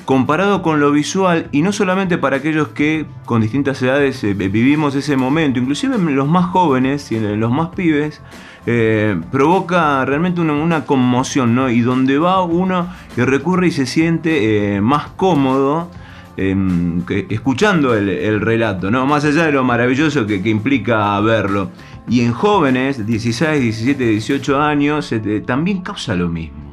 comparado 0.05 0.63
con 0.63 0.81
lo 0.81 0.91
visual, 0.93 1.49
y 1.53 1.63
no 1.63 1.73
solamente 1.73 2.19
para 2.19 2.37
aquellos 2.37 2.69
que 2.69 3.07
con 3.25 3.41
distintas 3.41 3.81
edades 3.83 4.23
eh, 4.25 4.35
vivimos 4.35 4.95
ese 4.95 5.17
momento, 5.17 5.59
inclusive 5.59 5.99
los 5.99 6.29
más 6.29 6.47
jóvenes 6.47 7.11
y 7.13 7.19
los 7.19 7.51
más 7.53 7.69
pibes, 7.69 8.21
eh, 8.67 9.19
provoca 9.31 10.05
realmente 10.05 10.41
una, 10.41 10.85
conmoción, 10.85 11.55
¿no? 11.55 11.71
Y 11.71 11.81
donde 11.81 12.19
va 12.19 12.43
uno 12.43 12.89
que 13.15 13.25
recurre 13.25 13.69
y 13.69 13.71
se 13.71 13.87
siente 13.87 14.77
eh, 14.77 14.81
más 14.81 15.09
cómodo 15.17 15.91
em, 16.37 17.03
escuchando 17.31 17.95
el, 17.95 18.41
relato, 18.41 18.91
¿no? 18.91 19.07
Más 19.07 19.25
allá 19.25 19.47
de 19.47 19.53
lo 19.53 19.65
maravilloso 19.65 20.27
que, 20.27 20.37
implica 20.45 21.19
verlo. 21.21 21.71
Y 22.09 22.21
en 22.21 22.33
jóvenes, 22.33 23.07
16, 23.07 23.63
17, 23.63 24.05
18 24.05 24.61
años, 24.61 25.11
este, 25.13 25.41
también 25.41 25.81
causa 25.81 26.15
lo 26.15 26.29
mismo. 26.29 26.70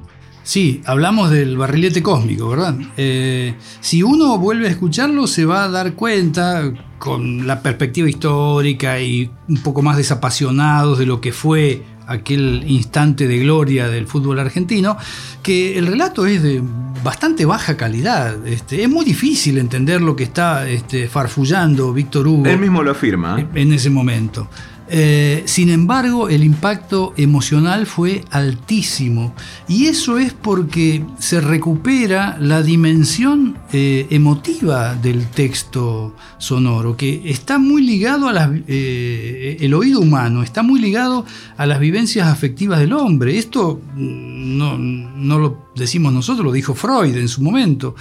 Sí, 0.47 0.81
hablamos 0.86 1.29
del 1.29 1.57
barrilete 1.57 2.01
cósmico, 2.01 2.47
¿verdad? 2.47 2.73
Eh, 2.95 3.55
si 3.81 4.01
uno 4.01 4.38
vuelve 4.38 4.67
a 4.67 4.71
escucharlo, 4.71 5.27
se 5.27 5.43
va 5.43 5.65
a 5.65 5.67
dar 5.67 5.91
cuenta, 5.91 6.71
con 6.97 7.45
la 7.45 7.62
perspectiva 7.62 8.10
histórica 8.10 8.97
y 9.01 9.29
un 9.49 9.57
poco 9.57 9.81
más 9.81 9.97
desapasionados 9.97 10.99
de 10.99 11.05
lo 11.05 11.19
que 11.19 11.33
fue 11.33 11.83
aquel 12.07 12.63
instante 12.65 13.27
de 13.27 13.39
gloria 13.39 13.89
del 13.89 14.07
fútbol 14.07 14.39
argentino, 14.39 14.95
que 15.43 15.77
el 15.77 15.86
relato 15.86 16.25
es 16.25 16.41
de 16.41 16.63
bastante 17.03 17.43
baja 17.43 17.75
calidad. 17.75 18.47
Este, 18.47 18.83
es 18.83 18.89
muy 18.89 19.03
difícil 19.03 19.57
entender 19.57 19.99
lo 19.99 20.15
que 20.15 20.23
está 20.23 20.65
este, 20.69 21.10
farfullando 21.10 21.91
Víctor 21.91 22.25
Hugo. 22.25 22.45
Él 22.45 22.60
mismo 22.60 22.81
lo 22.83 22.91
afirma. 22.91 23.41
¿eh? 23.41 23.47
En 23.55 23.73
ese 23.73 23.89
momento. 23.89 24.47
Eh, 24.89 25.43
sin 25.45 25.69
embargo, 25.69 26.30
el 26.30 26.43
impacto 26.43 27.13
emocional 27.17 27.86
fue 27.86 28.23
altísimo 28.32 29.34
y 29.67 29.88
eso 29.88 30.17
es 30.17 30.32
porque 30.32 31.04
se 31.19 31.41
recupera 31.41 32.38
la 32.39 32.63
dimensión 32.63 33.58
eh, 33.73 34.08
emotiva 34.12 34.95
del 34.95 35.28
texto 35.28 36.15
sonoro, 36.38 36.95
que 36.95 37.30
está 37.30 37.58
muy 37.60 37.82
ligado 37.82 38.30
a 38.30 38.50
eh, 38.67 39.58
el 39.60 39.73
oído 39.73 40.00
humano, 40.00 40.41
está 40.41 40.63
muy 40.63 40.80
ligado 40.80 41.26
a 41.58 41.65
las 41.65 41.80
vivencias 41.80 42.28
afectivas 42.28 42.80
del 42.80 42.93
hombre. 42.93 43.38
Esto 43.38 43.82
mm, 43.95 44.58
no, 44.58 44.78
no 44.78 45.39
lo 45.39 45.67
decimos 45.76 46.13
nosotros, 46.13 46.45
lo 46.45 46.52
dijo 46.54 46.73
Freud 46.73 47.15
en 47.17 47.28
su 47.28 47.41
momento. 47.41 47.95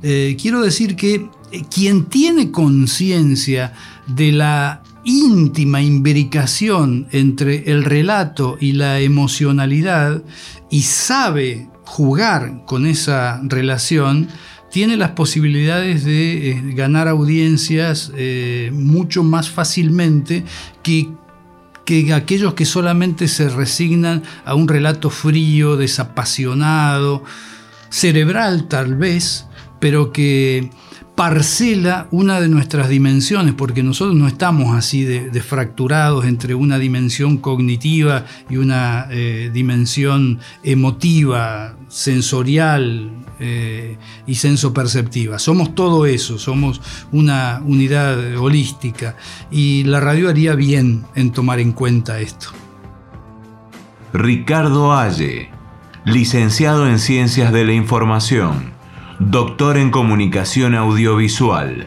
quiero 0.00 0.60
decir 0.60 0.96
que 0.96 1.28
quien 1.72 2.06
tiene 2.06 2.50
conciencia 2.50 3.72
de 4.06 4.32
la 4.32 4.82
íntima 5.04 5.82
imbricación 5.82 7.08
entre 7.10 7.70
el 7.70 7.84
relato 7.84 8.56
y 8.60 8.72
la 8.72 9.00
emocionalidad 9.00 10.22
y 10.70 10.82
sabe 10.82 11.68
jugar 11.84 12.64
con 12.66 12.86
esa 12.86 13.40
relación, 13.44 14.28
tiene 14.70 14.96
las 14.96 15.10
posibilidades 15.10 16.04
de 16.04 16.50
eh, 16.50 16.62
ganar 16.74 17.08
audiencias 17.08 18.10
eh, 18.16 18.70
mucho 18.72 19.22
más 19.22 19.50
fácilmente 19.50 20.44
que, 20.82 21.10
que 21.84 22.14
aquellos 22.14 22.54
que 22.54 22.64
solamente 22.64 23.28
se 23.28 23.50
resignan 23.50 24.22
a 24.46 24.54
un 24.54 24.68
relato 24.68 25.10
frío, 25.10 25.76
desapasionado, 25.76 27.22
cerebral 27.90 28.68
tal 28.68 28.94
vez, 28.96 29.46
pero 29.78 30.12
que 30.12 30.70
parcela 31.14 32.08
una 32.10 32.40
de 32.40 32.48
nuestras 32.48 32.88
dimensiones, 32.88 33.54
porque 33.54 33.82
nosotros 33.82 34.16
no 34.16 34.26
estamos 34.26 34.74
así 34.76 35.04
de, 35.04 35.42
fracturados 35.42 36.24
entre 36.24 36.54
una 36.54 36.78
dimensión 36.78 37.36
cognitiva 37.36 38.24
y 38.48 38.56
una 38.56 39.06
eh, 39.10 39.50
dimensión 39.52 40.40
emotiva, 40.62 41.76
sensorial 41.88 43.10
eh, 43.40 43.98
y 44.26 44.36
sensoperceptiva. 44.36 45.38
Somos 45.38 45.74
todo 45.74 46.06
eso, 46.06 46.38
somos 46.38 46.80
una 47.12 47.60
unidad 47.64 48.36
holística 48.38 49.16
y 49.50 49.84
la 49.84 50.00
radio 50.00 50.30
haría 50.30 50.54
bien 50.54 51.04
en 51.14 51.32
tomar 51.32 51.60
en 51.60 51.72
cuenta 51.72 52.20
esto. 52.20 52.48
Ricardo 54.14 54.92
Alle, 54.92 55.50
licenciado 56.04 56.88
en 56.88 56.98
Ciencias 56.98 57.52
de 57.52 57.64
la 57.64 57.72
Información 57.72 58.81
doctor 59.18 59.76
en 59.76 59.90
comunicación 59.90 60.74
audiovisual. 60.74 61.86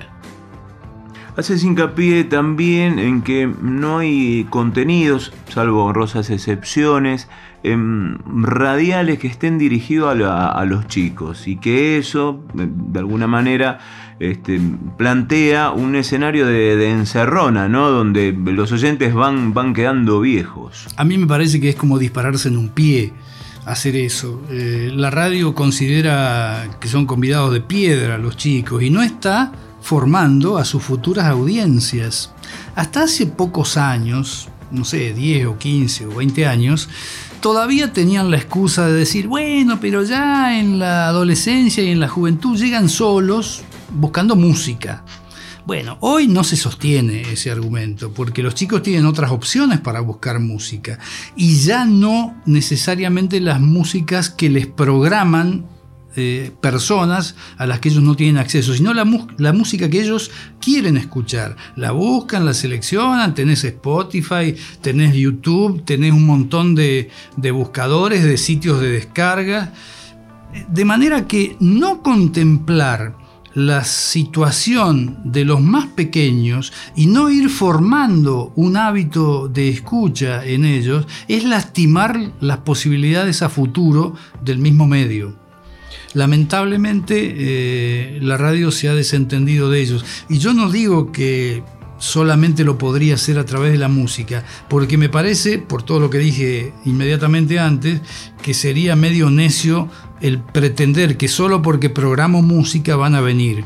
Haces 1.38 1.66
hincapié 1.66 2.24
también 2.24 2.98
en 2.98 3.22
que 3.22 3.52
no 3.62 3.98
hay 3.98 4.48
contenidos, 4.50 5.34
salvo 5.50 5.84
honrosas 5.84 6.30
excepciones, 6.30 7.28
em, 7.64 8.18
radiales 8.42 9.20
que 9.20 9.28
estén 9.28 9.58
dirigidos 9.58 10.16
a, 10.24 10.64
los 10.66 10.88
chicos 10.88 11.48
y 11.48 11.58
que 11.58 11.98
eso, 11.98 12.42
de 12.54 13.00
alguna 13.00 13.28
manera, 13.28 13.80
este, 14.22 14.62
plantea 14.98 15.72
un 15.72 15.98
escenario 15.98 16.46
de, 16.46 16.90
encerrona, 16.92 17.68
¿no? 17.68 17.90
donde 17.90 18.32
los 18.32 18.72
oyentes 18.72 19.14
van, 19.14 19.54
van 19.54 19.74
quedando 19.74 20.22
viejos. 20.22 20.88
A 20.96 21.04
mí 21.04 21.18
me 21.18 21.28
parece 21.28 21.60
que 21.60 21.68
es 21.68 21.76
como 21.76 22.00
dispararse 22.00 22.48
en 22.48 22.58
un 22.58 22.70
pie 22.70 23.12
hacer 23.66 23.96
eso. 23.96 24.42
Eh, 24.50 24.92
la 24.94 25.10
radio 25.10 25.54
considera 25.54 26.78
que 26.80 26.88
son 26.88 27.06
convidados 27.06 27.52
de 27.54 27.62
piedra 27.62 28.18
los 28.18 28.38
chicos 28.38 28.84
y 28.84 28.90
no 28.90 29.02
está 29.02 29.52
formando 29.82 30.58
a 30.58 30.66
sus 30.66 30.84
futuras 30.84 31.26
audiencias. 31.26 32.32
Hasta 32.76 33.04
hace 33.04 33.28
pocos 33.28 33.78
años, 33.78 34.50
no 34.72 34.86
sé, 34.86 35.14
10 35.14 35.48
o 35.48 35.58
15 35.58 36.08
o 36.08 36.16
20 36.16 36.48
años, 36.48 36.90
todavía 37.40 37.94
tenían 37.94 38.32
la 38.32 38.38
excusa 38.38 38.88
de 38.88 38.94
decir, 38.94 39.28
bueno, 39.28 39.80
pero 39.80 40.04
ya 40.04 40.60
en 40.60 40.80
la 40.80 41.08
adolescencia 41.08 41.84
y 41.84 41.90
en 41.90 42.00
la 42.00 42.08
juventud 42.08 42.58
llegan 42.58 42.90
solos 42.90 43.64
buscando 43.94 44.36
música. 44.36 45.04
Bueno, 45.66 45.98
hoy 46.02 46.28
no 46.28 46.44
se 46.44 46.58
sostiene 46.58 47.22
ese 47.22 47.50
argumento 47.50 48.12
porque 48.12 48.44
los 48.44 48.54
chicos 48.54 48.84
tienen 48.84 49.08
otras 49.08 49.32
opciones 49.32 49.80
para 49.80 50.00
buscar 50.00 50.40
música 50.40 51.00
y 51.36 51.56
ya 51.56 51.86
no 51.86 52.36
necesariamente 52.46 53.40
las 53.40 53.60
músicas 53.60 54.30
que 54.30 54.48
les 54.52 54.68
programan 54.68 55.66
eh, 56.16 56.52
personas 56.62 57.36
a 57.58 57.66
las 57.66 57.80
que 57.80 57.90
ellos 57.90 58.04
no 58.04 58.16
tienen 58.16 58.38
acceso, 58.38 58.76
sino 58.76 58.94
la, 58.94 59.06
música 59.06 59.90
que 59.90 60.02
ellos 60.02 60.30
quieren 60.62 60.98
escuchar. 60.98 61.56
La 61.76 61.92
buscan, 61.92 62.46
la 62.46 62.54
seleccionan, 62.54 63.34
tenés 63.34 63.64
Spotify, 63.64 64.56
tenés 64.82 65.16
YouTube, 65.16 65.84
tenés 65.84 66.14
un 66.14 66.28
montón 66.28 66.76
de, 66.76 67.10
de 67.38 67.52
buscadores, 67.52 68.24
de 68.24 68.38
sitios 68.38 68.80
de 68.80 68.90
descarga. 68.90 69.74
De 70.70 70.86
manera 70.86 71.28
que 71.28 71.58
no 71.60 72.04
contemplar 72.04 73.25
la 73.56 73.86
situación 73.86 75.18
de 75.24 75.46
los 75.46 75.62
más 75.62 75.88
pequeños 75.88 76.74
y 76.96 77.08
no 77.08 77.32
ir 77.32 77.50
formando 77.50 78.52
un 78.56 78.76
hábito 78.78 79.48
de 79.48 79.70
escucha 79.70 80.46
en 80.46 80.66
ellos 80.66 81.08
es 81.30 81.46
lastimar 81.46 82.34
las 82.42 82.58
posibilidades 82.60 83.42
a 83.42 83.50
futuro 83.50 84.14
del 84.44 84.60
mismo 84.60 84.88
medio. 84.88 85.36
Lamentablemente 86.14 87.34
eh, 87.38 88.20
la 88.22 88.38
radio 88.38 88.72
se 88.72 88.90
ha 88.90 88.94
desentendido 88.94 89.70
de 89.70 89.82
ellos 89.82 90.06
y 90.30 90.38
yo 90.38 90.54
no 90.54 90.70
digo 90.70 91.12
que 91.12 91.64
solamente 91.98 92.64
lo 92.64 92.78
podría 92.78 93.16
hacer 93.16 93.40
a 93.40 93.46
través 93.46 93.72
de 93.72 93.78
la 93.78 93.88
música, 93.88 94.44
porque 94.70 94.98
me 94.98 95.10
parece, 95.10 95.58
por 95.60 95.84
todo 95.84 96.00
lo 96.00 96.10
que 96.10 96.18
dije 96.18 96.74
inmediatamente 96.86 97.60
antes, 97.60 98.02
que 98.42 98.54
sería 98.54 98.96
medio 98.96 99.30
necio 99.30 99.90
el 100.22 100.40
pretender 100.40 101.18
que 101.18 101.28
solo 101.28 101.62
porque 101.62 101.90
programo 101.90 102.42
música 102.42 102.96
van 102.96 103.16
a 103.16 103.22
venir, 103.22 103.64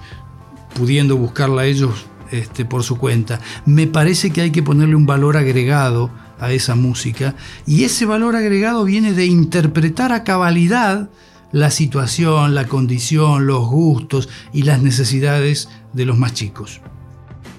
pudiendo 0.75 1.17
buscarla 1.17 1.65
ellos 1.65 2.05
este, 2.31 2.65
por 2.65 2.83
su 2.83 2.97
cuenta. 2.97 3.39
Me 3.65 3.87
parece 3.87 4.31
que 4.31 4.41
hay 4.41 4.51
que 4.51 4.63
ponerle 4.63 4.95
un 4.95 5.05
valor 5.05 5.37
agregado 5.37 6.11
a 6.39 6.51
esa 6.51 6.75
música 6.75 7.35
y 7.65 7.83
ese 7.83 8.05
valor 8.05 8.35
agregado 8.35 8.85
viene 8.85 9.13
de 9.13 9.25
interpretar 9.25 10.11
a 10.11 10.23
cabalidad 10.23 11.09
la 11.51 11.71
situación, 11.71 12.53
la 12.53 12.67
condición, 12.67 13.47
los 13.47 13.67
gustos 13.67 14.29
y 14.53 14.63
las 14.63 14.81
necesidades 14.81 15.69
de 15.93 16.05
los 16.05 16.17
más 16.17 16.33
chicos. 16.33 16.81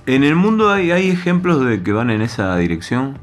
¿En 0.06 0.24
el 0.24 0.34
mundo 0.34 0.70
hay, 0.70 0.90
hay 0.90 1.10
ejemplos 1.10 1.64
de 1.64 1.82
que 1.82 1.92
van 1.92 2.10
en 2.10 2.22
esa 2.22 2.56
dirección? 2.56 3.18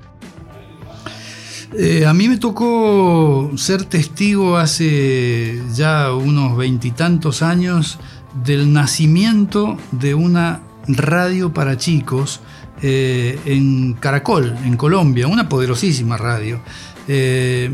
Eh, 1.77 2.05
a 2.05 2.13
mí 2.13 2.29
me 2.29 2.37
tocó 2.37 3.51
ser 3.55 3.83
testigo 3.83 4.57
hace 4.57 5.61
ya 5.73 6.13
unos 6.13 6.55
veintitantos 6.57 7.41
años 7.41 7.99
del 8.45 8.71
nacimiento 8.71 9.77
de 9.91 10.15
una 10.15 10.61
radio 10.87 11.53
para 11.53 11.77
chicos 11.77 12.39
eh, 12.81 13.39
en 13.45 13.93
Caracol, 13.93 14.55
en 14.63 14.77
Colombia, 14.77 15.27
una 15.27 15.49
poderosísima 15.49 16.15
radio. 16.15 16.61
Eh, 17.07 17.71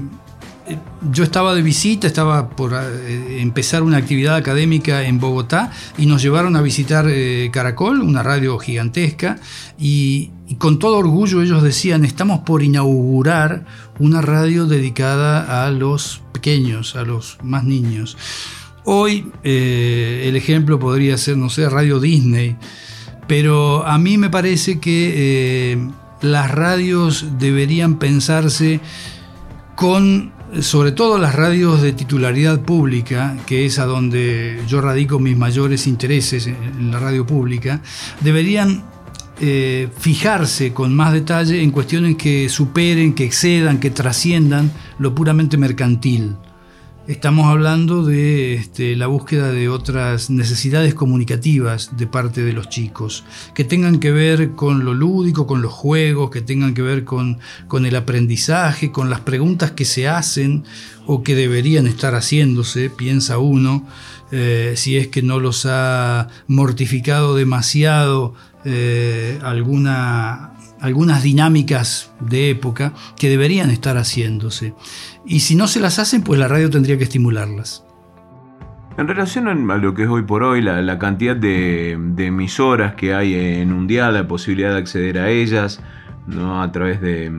yo 1.12 1.24
estaba 1.24 1.54
de 1.54 1.62
visita, 1.62 2.08
estaba 2.08 2.50
por 2.50 2.74
eh, 2.74 3.42
empezar 3.42 3.84
una 3.84 3.98
actividad 3.98 4.36
académica 4.36 5.04
en 5.04 5.20
Bogotá 5.20 5.72
y 5.98 6.06
nos 6.06 6.22
llevaron 6.22 6.56
a 6.56 6.62
visitar 6.62 7.06
eh, 7.10 7.50
Caracol, 7.52 8.02
una 8.02 8.24
radio 8.24 8.58
gigantesca, 8.58 9.40
y, 9.78 10.32
con 10.60 10.78
todo 10.78 10.98
orgullo 10.98 11.42
ellos 11.42 11.64
decían, 11.64 12.06
estamos 12.06 12.42
por 12.42 12.62
inaugurar 12.62 13.66
una 13.98 14.22
radio 14.22 14.68
dedicada 14.68 15.66
a 15.66 15.72
los 15.72 16.22
pequeños, 16.32 16.96
a 16.96 17.04
los 17.04 17.38
más 17.42 17.64
niños. 17.64 18.18
Hoy 18.84 19.32
eh, 19.44 20.26
el 20.28 20.36
ejemplo 20.36 20.78
podría 20.80 21.18
ser, 21.18 21.38
no 21.38 21.50
sé, 21.50 21.68
Radio 21.70 22.00
Disney, 22.00 22.56
pero 23.28 23.86
a 23.88 23.98
mí 23.98 24.18
me 24.18 24.30
parece 24.30 24.80
que 24.80 25.80
las 26.22 26.52
radios 26.52 27.26
deberían 27.40 27.98
pensarse 27.98 28.80
con 29.76 30.33
sobre 30.62 30.92
todo 30.92 31.18
las 31.18 31.36
radios 31.36 31.82
de 31.82 31.94
titularidad 31.94 32.62
pública, 32.62 33.38
que 33.46 33.66
es 33.66 33.80
a 33.80 33.86
donde 33.86 34.62
yo 34.68 34.82
radico 34.82 35.20
mis 35.20 35.38
mayores 35.38 35.88
intereses 35.88 36.48
en 36.48 36.92
la 36.92 37.00
radio 37.00 37.26
pública, 37.26 37.82
deberían 38.22 38.84
eh, 39.42 39.90
fijarse 39.98 40.74
con 40.74 40.96
más 40.96 41.12
detalle 41.12 41.62
en 41.62 41.72
cuestiones 41.72 42.16
que 42.18 42.50
superen, 42.50 43.14
que 43.14 43.26
excedan, 43.26 43.80
que 43.80 43.90
trasciendan 43.90 44.72
lo 45.00 45.16
puramente 45.16 45.58
mercantil. 45.58 46.36
Estamos 47.06 47.48
hablando 47.48 48.06
de 48.06 48.54
este, 48.54 48.96
la 48.96 49.08
búsqueda 49.08 49.52
de 49.52 49.68
otras 49.68 50.30
necesidades 50.30 50.94
comunicativas 50.94 51.98
de 51.98 52.08
parte 52.08 52.46
de 52.46 52.54
los 52.54 52.70
chicos, 52.70 53.26
que 53.54 53.66
tengan 53.66 54.00
que 54.00 54.14
ver 54.14 54.52
con 54.52 54.86
lo 54.86 54.94
lúdico, 54.94 55.46
con 55.46 55.62
los 55.62 55.74
juegos, 55.74 56.32
que 56.32 56.40
tengan 56.40 56.74
que 56.74 56.82
ver 56.82 57.04
con, 57.04 57.40
el 57.86 57.96
aprendizaje, 57.98 58.94
con 58.94 59.10
las 59.10 59.20
preguntas 59.20 59.72
que 59.72 59.84
se 59.84 60.08
hacen 60.08 60.64
o 61.06 61.24
que 61.24 61.36
deberían 61.36 61.88
estar 61.88 62.16
haciéndose, 62.16 62.90
piensa 62.90 63.38
uno, 63.38 63.86
eh, 64.32 64.76
si 64.78 64.96
es 64.96 65.10
que 65.10 65.22
no 65.22 65.42
los 65.42 65.66
ha 65.66 66.30
mortificado 66.48 67.36
demasiado 67.36 68.34
eh, 68.64 69.40
alguna, 69.44 70.53
algunas 70.84 71.24
dinámicas 71.24 72.12
de 72.20 72.52
época 72.52 72.94
que 73.18 73.30
deberían 73.30 73.72
estar 73.72 73.98
haciéndose. 73.98 74.76
Y 75.26 75.40
si 75.40 75.56
no 75.56 75.68
se 75.68 75.80
las 75.80 75.98
hacen, 75.98 76.22
pues 76.22 76.40
la 76.40 76.48
radio 76.48 76.70
tendría 76.70 76.98
que 76.98 77.06
estimularlas. 77.06 77.84
En 78.98 79.08
relación 79.08 79.48
a 79.48 79.78
lo 79.78 79.96
que 79.96 80.04
es 80.04 80.10
hoy 80.10 80.22
por 80.22 80.44
hoy, 80.44 80.62
la, 80.62 81.00
cantidad 81.00 81.36
de, 81.36 81.94
emisoras 82.18 82.94
que 82.94 83.16
hay 83.16 83.34
en 83.34 83.74
un 83.74 83.88
día, 83.88 84.12
la 84.12 84.28
posibilidad 84.28 84.74
de 84.74 84.78
acceder 84.78 85.18
a 85.18 85.32
ellas 85.32 85.82
¿no? 86.28 86.62
a 86.62 86.72
través 86.72 87.02
de, 87.02 87.32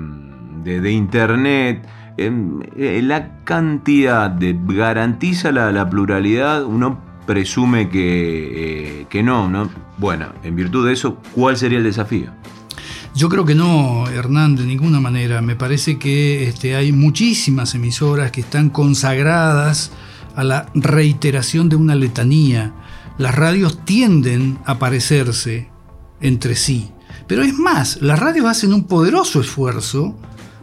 internet, 0.91 1.87
Em, 2.17 2.63
eh, 2.77 3.03
la 3.03 3.43
cantidad 3.43 4.31
de 4.31 4.57
garantiza 4.69 5.51
la, 5.51 5.91
pluralidad, 5.91 6.65
uno 6.65 7.01
presume 7.27 7.89
que, 7.89 9.01
eh, 9.01 9.07
que 9.09 9.23
no, 9.23 9.49
no. 9.49 9.69
Bueno, 9.99 10.27
en 10.45 10.55
virtud 10.55 10.87
de 10.87 10.93
eso, 10.93 11.19
¿cuál 11.35 11.57
sería 11.57 11.79
el 11.79 11.85
desafío? 11.85 12.31
Yo 13.15 13.29
creo 13.29 13.45
que 13.45 13.55
no, 13.55 14.09
Hernán, 14.09 14.57
de 14.57 14.65
ninguna 14.65 14.99
manera. 14.99 15.41
Me 15.41 15.55
parece 15.55 15.99
que 15.99 16.49
este, 16.49 16.75
hay 16.75 16.91
muchísimas 16.91 17.77
emisoras 17.77 18.33
que 18.33 18.41
están 18.41 18.71
consagradas 18.71 19.93
a 20.35 20.43
la 20.43 20.67
reiteración 20.75 21.69
de 21.69 21.77
una 21.77 21.95
letanía. 21.95 22.75
Las 23.17 23.37
radios 23.37 23.85
tienden 23.85 24.59
a 24.65 24.81
parecerse 24.81 25.69
entre 26.21 26.57
sí. 26.57 26.91
Pero 27.29 27.45
es 27.45 27.55
más, 27.55 28.03
las 28.03 28.19
radios 28.19 28.47
hacen 28.47 28.73
un 28.73 28.85
poderoso 28.85 29.41
esfuerzo 29.41 30.19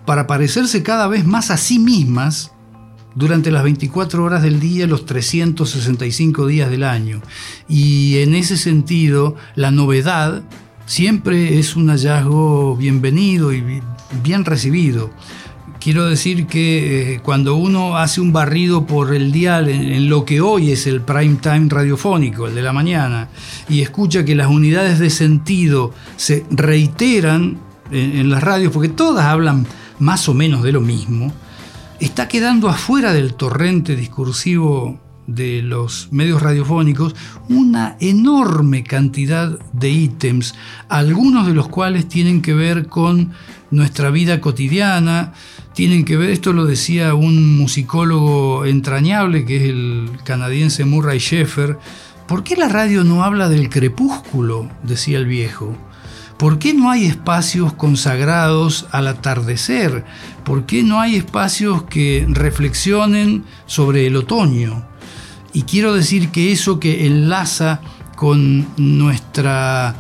para 0.05 0.27
parecerse 0.27 0.83
cada 0.83 1.07
vez 1.07 1.25
más 1.25 1.51
a 1.51 1.57
sí 1.57 1.79
mismas 1.79 2.51
durante 3.15 3.49
las 3.51 3.63
24 3.63 4.23
horas 4.23 4.43
del 4.43 4.59
día, 4.59 4.87
los 4.87 5.05
365 5.05 6.47
días 6.47 6.69
del 6.69 6.83
año. 6.83 7.21
Y 7.69 8.17
en 8.17 8.35
ese 8.35 8.57
sentido, 8.57 9.35
la 9.55 9.71
novedad 9.71 10.43
siempre 10.85 11.59
es 11.59 11.75
un 11.75 11.87
hallazgo 11.87 12.75
bienvenido 12.75 13.53
y 13.53 13.81
bien 14.23 14.45
recibido. 14.45 15.09
Quiero 15.79 16.05
decir 16.05 16.45
que 16.45 17.15
eh, 17.15 17.19
cuando 17.23 17.55
uno 17.55 17.97
hace 17.97 18.21
un 18.21 18.31
barrido 18.31 18.85
por 18.85 19.15
el 19.15 19.31
dial 19.31 19.67
en, 19.67 20.09
lo 20.09 20.25
que 20.25 20.39
hoy 20.39 20.71
es 20.71 20.85
el 20.85 21.01
prime 21.01 21.37
time 21.41 21.67
radiofónico, 21.69 22.47
el 22.47 22.53
de 22.53 22.61
la 22.61 22.71
mañana, 22.71 23.29
y 23.67 23.81
escucha 23.81 24.23
que 24.23 24.35
las 24.35 24.47
unidades 24.47 24.99
de 24.99 25.09
sentido 25.09 25.91
se 26.17 26.45
reiteran 26.51 27.57
en 27.91 28.29
las 28.29 28.41
radios, 28.41 28.71
porque 28.71 28.89
todas 28.89 29.25
hablan 29.25 29.65
más 29.99 30.29
o 30.29 30.33
menos 30.33 30.63
de 30.63 30.71
lo 30.71 30.81
mismo, 30.81 31.33
está 31.99 32.27
quedando 32.27 32.69
afuera 32.69 33.11
del 33.11 33.33
torrente 33.33 33.95
discursivo 33.95 34.99
de 35.35 35.61
los 35.61 36.09
medios 36.11 36.41
radiofónicos 36.41 37.15
una 37.49 37.97
enorme 37.99 38.83
cantidad 38.83 39.59
de 39.73 39.89
ítems, 39.89 40.55
algunos 40.89 41.47
de 41.47 41.53
los 41.53 41.67
cuales 41.67 42.07
tienen 42.07 42.41
que 42.41 42.53
ver 42.53 42.87
con 42.87 43.31
nuestra 43.71 44.09
vida 44.09 44.41
cotidiana, 44.41 45.33
tienen 45.73 46.03
que 46.03 46.17
ver, 46.17 46.29
esto 46.29 46.53
lo 46.53 46.65
decía 46.65 47.15
un 47.15 47.57
musicólogo 47.57 48.65
entrañable 48.65 49.45
que 49.45 49.57
es 49.57 49.63
el 49.63 50.09
canadiense 50.23 50.85
Murray 50.85 51.19
Sheffer, 51.19 51.77
¿por 52.27 52.43
qué 52.43 52.55
la 52.55 52.67
radio 52.67 53.03
no 53.03 53.23
habla 53.23 53.49
del 53.49 53.69
crepúsculo? 53.69 54.69
decía 54.83 55.17
el 55.17 55.25
viejo. 55.25 55.75
¿Por 56.37 56.57
qué 56.57 56.73
no 56.73 56.89
hay 56.89 57.05
espacios 57.05 57.71
consagrados 57.73 58.87
al 58.91 59.07
atardecer? 59.07 60.03
¿Por 60.43 60.65
qué 60.65 60.81
no 60.81 60.99
hay 60.99 61.15
espacios 61.15 61.83
que 61.83 62.25
reflexionen 62.27 63.43
sobre 63.67 64.07
el 64.07 64.15
otoño? 64.15 64.90
Y 65.53 65.63
quiero 65.63 65.93
decir 65.93 66.29
que 66.29 66.51
eso 66.51 66.79
que 66.79 67.05
enlaza 67.05 67.81
con 68.15 68.67
nuestra 68.77 69.95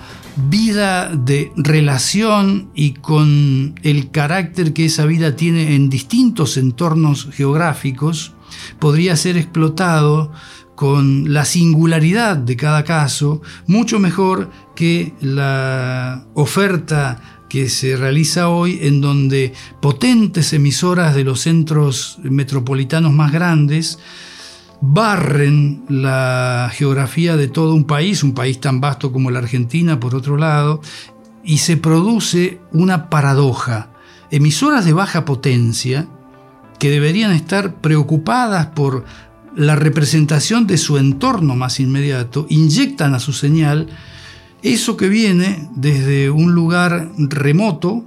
vida 0.49 1.09
de 1.13 1.51
relación 1.55 2.69
y 2.73 2.93
con 2.93 3.75
el 3.83 4.11
carácter 4.11 4.73
que 4.73 4.85
esa 4.85 5.05
vida 5.05 5.35
tiene 5.35 5.75
en 5.75 5.89
distintos 5.89 6.57
entornos 6.57 7.29
geográficos, 7.31 8.33
podría 8.79 9.15
ser 9.15 9.37
explotado 9.37 10.31
con 10.75 11.33
la 11.33 11.45
singularidad 11.45 12.37
de 12.37 12.55
cada 12.55 12.83
caso, 12.83 13.41
mucho 13.67 13.99
mejor 13.99 14.49
que 14.75 15.13
la 15.21 16.25
oferta 16.33 17.41
que 17.49 17.69
se 17.69 17.97
realiza 17.97 18.47
hoy 18.47 18.79
en 18.81 19.01
donde 19.01 19.53
potentes 19.81 20.53
emisoras 20.53 21.13
de 21.13 21.25
los 21.25 21.41
centros 21.41 22.17
metropolitanos 22.23 23.11
más 23.11 23.31
grandes 23.31 23.99
barren 24.81 25.83
la 25.87 26.71
geografía 26.73 27.37
de 27.37 27.47
todo 27.47 27.75
un 27.75 27.85
país, 27.85 28.23
un 28.23 28.33
país 28.33 28.59
tan 28.59 28.81
vasto 28.81 29.11
como 29.11 29.31
la 29.31 29.39
Argentina 29.39 29.99
por 29.99 30.15
otro 30.15 30.37
lado, 30.37 30.81
y 31.43 31.59
se 31.59 31.77
produce 31.77 32.59
una 32.71 33.09
paradoja. 33.09 33.91
Emisoras 34.31 34.85
de 34.85 34.93
baja 34.93 35.23
potencia 35.23 36.07
que 36.79 36.89
deberían 36.89 37.31
estar 37.31 37.75
preocupadas 37.75 38.67
por 38.67 39.05
la 39.55 39.75
representación 39.75 40.65
de 40.65 40.77
su 40.77 40.97
entorno 40.97 41.55
más 41.55 41.79
inmediato, 41.79 42.47
inyectan 42.49 43.13
a 43.13 43.19
su 43.19 43.33
señal 43.33 43.87
eso 44.63 44.97
que 44.97 45.09
viene 45.09 45.69
desde 45.75 46.29
un 46.29 46.53
lugar 46.53 47.11
remoto 47.17 48.05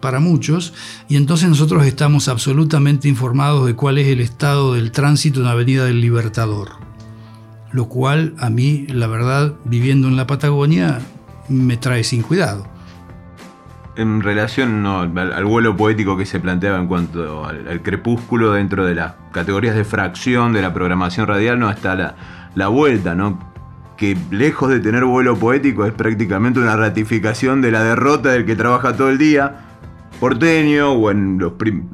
para 0.00 0.20
muchos, 0.20 0.74
y 1.08 1.16
entonces 1.16 1.48
nosotros 1.48 1.84
estamos 1.86 2.28
absolutamente 2.28 3.08
informados 3.08 3.66
de 3.66 3.74
cuál 3.74 3.98
es 3.98 4.08
el 4.08 4.20
estado 4.20 4.74
del 4.74 4.92
tránsito 4.92 5.40
en 5.40 5.46
la 5.46 5.52
Avenida 5.52 5.84
del 5.84 6.00
Libertador. 6.00 6.70
Lo 7.72 7.88
cual 7.88 8.34
a 8.38 8.48
mí, 8.48 8.86
la 8.88 9.06
verdad, 9.06 9.54
viviendo 9.64 10.08
en 10.08 10.16
la 10.16 10.26
Patagonia, 10.26 11.00
me 11.48 11.76
trae 11.76 12.04
sin 12.04 12.22
cuidado 12.22 12.76
en 13.96 14.20
relación 14.20 14.84
al, 14.86 15.44
vuelo 15.44 15.76
poético 15.76 16.16
que 16.16 16.26
se 16.26 16.38
planteaba 16.38 16.78
en 16.78 16.86
cuanto 16.86 17.44
al, 17.46 17.80
crepúsculo 17.82 18.52
dentro 18.52 18.84
de 18.84 18.94
las 18.94 19.14
categorías 19.32 19.74
de 19.74 19.84
fracción 19.84 20.52
de 20.52 20.62
la 20.62 20.72
programación 20.72 21.26
radial, 21.26 21.58
no 21.58 21.70
está 21.70 21.94
la, 21.94 22.14
la 22.54 22.68
vuelta, 22.68 23.14
¿no? 23.14 23.55
Que 23.96 24.16
lejos 24.30 24.70
de 24.70 24.80
tener 24.80 25.04
vuelo 25.04 25.36
poético 25.36 25.86
es 25.86 25.92
prácticamente 25.92 26.60
una 26.60 26.76
ratificación 26.76 27.60
de 27.62 27.70
la 27.70 27.82
derrota 27.82 28.30
del 28.30 28.44
que 28.44 28.56
trabaja 28.56 28.96
todo 28.96 29.10
el 29.10 29.18
día 29.18 29.62
porteño 30.20 30.92
o 30.92 31.10
en 31.10 31.38
los, 31.38 31.52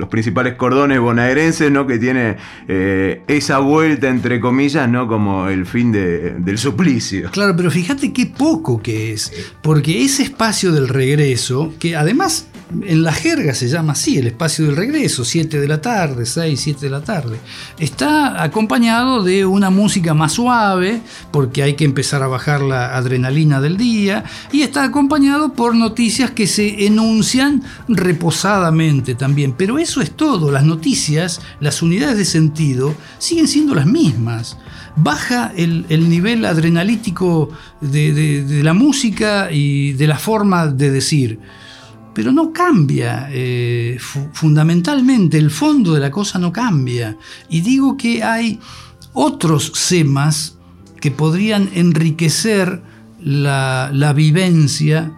principales 0.09 0.55
cordones 0.55 1.01
bonaerenses, 1.01 1.71
¿no? 1.71 1.87
Que 1.87 1.99
tiene 1.99 2.37
eh, 2.69 3.23
esa 3.27 3.59
vuelta, 3.59 4.09
entre 4.09 4.41
comillas, 4.41 4.89
¿no? 4.89 5.09
Como 5.09 5.49
el 5.49 5.67
fin 5.67 5.93
del 5.93 6.59
suplicio. 6.59 7.31
Claro, 7.31 7.57
pero 7.57 7.71
fíjate 7.71 8.13
qué 8.13 8.27
poco 8.27 8.81
que 8.81 9.13
es, 9.13 9.33
porque 9.63 10.05
ese 10.05 10.23
espacio 10.23 10.73
del 10.73 10.89
regreso, 10.89 11.75
que 11.79 11.97
además 11.97 12.49
en 12.83 13.03
la 13.03 13.13
jerga 13.13 13.55
se 13.55 13.69
llama 13.69 13.93
así, 13.93 14.19
el 14.19 14.29
espacio 14.29 14.67
del 14.67 14.77
regreso, 14.77 15.25
7 15.25 15.61
de 15.61 15.69
la 15.69 15.81
tarde, 15.81 16.27
6, 16.27 16.61
7 16.61 16.81
de 16.81 16.91
la 16.91 17.03
tarde. 17.03 17.39
Está 17.79 18.43
acompañado 18.43 19.23
de 19.23 19.45
una 19.45 19.71
música 19.71 20.15
más 20.15 20.33
suave, 20.33 21.03
porque 21.31 21.63
hay 21.63 21.75
que 21.75 21.85
empezar 21.85 22.23
a 22.23 22.29
bajar 22.29 22.63
la 22.63 22.97
adrenalina 22.97 23.61
del 23.61 23.77
día, 23.77 24.25
y 24.53 24.63
está 24.63 24.85
acompañado 24.85 25.53
por 25.53 25.75
noticias 25.75 26.31
que 26.31 26.47
se 26.47 26.87
enuncian 26.87 27.63
reposadamente 27.89 29.15
también. 29.15 29.55
Pero 29.57 29.79
eso 29.79 30.01
es 30.01 30.13
todo, 30.13 30.51
las 30.51 30.65
noticias, 30.65 31.41
las 31.61 31.83
unidades 31.83 32.17
de 32.19 32.25
sentido, 32.25 32.95
siguen 33.19 33.49
siendo 33.49 33.75
las 33.75 33.87
mismas. 33.87 34.57
Baja 34.95 35.53
el, 35.57 35.87
nivel 36.09 36.45
adrenalítico 36.45 37.51
de 37.81 38.61
la 38.63 38.75
música 38.75 39.51
y 39.51 39.93
de 39.95 40.07
la 40.07 40.19
forma 40.19 40.67
de 40.67 40.91
decir 40.91 41.41
pero 42.15 42.33
no 42.33 42.53
cambia. 42.53 43.29
Eh, 43.31 43.99
fundamentalmente, 44.33 45.39
el 45.39 45.51
fondo 45.51 45.95
de 45.95 46.01
la 46.01 46.11
cosa 46.11 46.39
no 46.39 46.53
cambia. 46.53 47.17
Y 47.49 47.61
digo 47.61 47.97
que 47.97 48.23
hay 48.23 48.61
otros 49.13 49.73
semas 49.75 50.59
que 51.01 51.11
podrían 51.11 51.69
enriquecer 51.75 52.83
la, 53.21 54.13
vivencia 54.15 55.13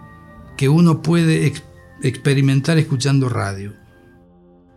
que 0.57 0.69
uno 0.69 1.01
puede 1.01 1.53
experimentar 2.01 2.77
escuchando 2.77 3.29
radio. 3.29 3.73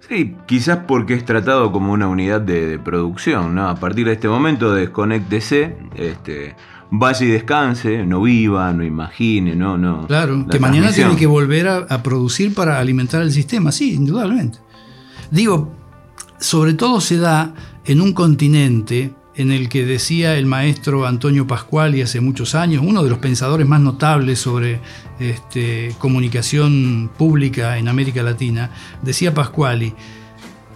Sí, 0.08 0.34
quizás 0.46 0.80
porque 0.88 1.14
es 1.14 1.24
tratado 1.24 1.70
como 1.70 1.92
una 1.92 2.08
unidad 2.08 2.40
de, 2.40 2.78
producción, 2.78 3.54
¿no? 3.54 3.68
A 3.68 3.76
partir 3.76 4.06
de 4.06 4.14
este 4.14 4.28
momento, 4.28 4.72
desconéctese, 4.72 5.76
este, 5.96 6.56
vaya 6.90 7.26
y 7.26 7.28
descanse, 7.28 8.04
no 8.04 8.22
viva, 8.22 8.72
no 8.72 8.84
imagine, 8.84 9.54
no, 9.54 9.76
no. 9.76 10.06
Claro, 10.06 10.46
que 10.46 10.58
mañana 10.58 10.92
tiene 10.92 11.16
que 11.16 11.26
volver 11.26 11.68
a, 11.68 12.02
producir 12.02 12.54
para 12.54 12.78
alimentar 12.78 13.22
el 13.22 13.32
sistema, 13.32 13.72
sí, 13.72 13.94
indudablemente. 13.94 14.58
Digo, 15.30 15.72
sobre 16.38 16.74
todo 16.74 17.00
se 17.00 17.18
da 17.18 17.54
en 17.84 18.00
un 18.00 18.12
continente 18.12 19.12
en 19.34 19.52
el 19.52 19.68
que 19.68 19.84
decía 19.84 20.36
el 20.36 20.46
maestro 20.46 21.06
Antonio 21.06 21.46
Pascuali 21.46 22.02
hace 22.02 22.20
muchos 22.20 22.54
años, 22.54 22.82
uno 22.84 23.04
de 23.04 23.10
los 23.10 23.18
pensadores 23.18 23.68
más 23.68 23.80
notables 23.80 24.40
sobre 24.40 24.80
este, 25.20 25.94
comunicación 25.98 27.10
pública 27.16 27.78
en 27.78 27.86
América 27.86 28.22
Latina, 28.22 28.70
decía 29.02 29.34
Pascuali, 29.34 29.94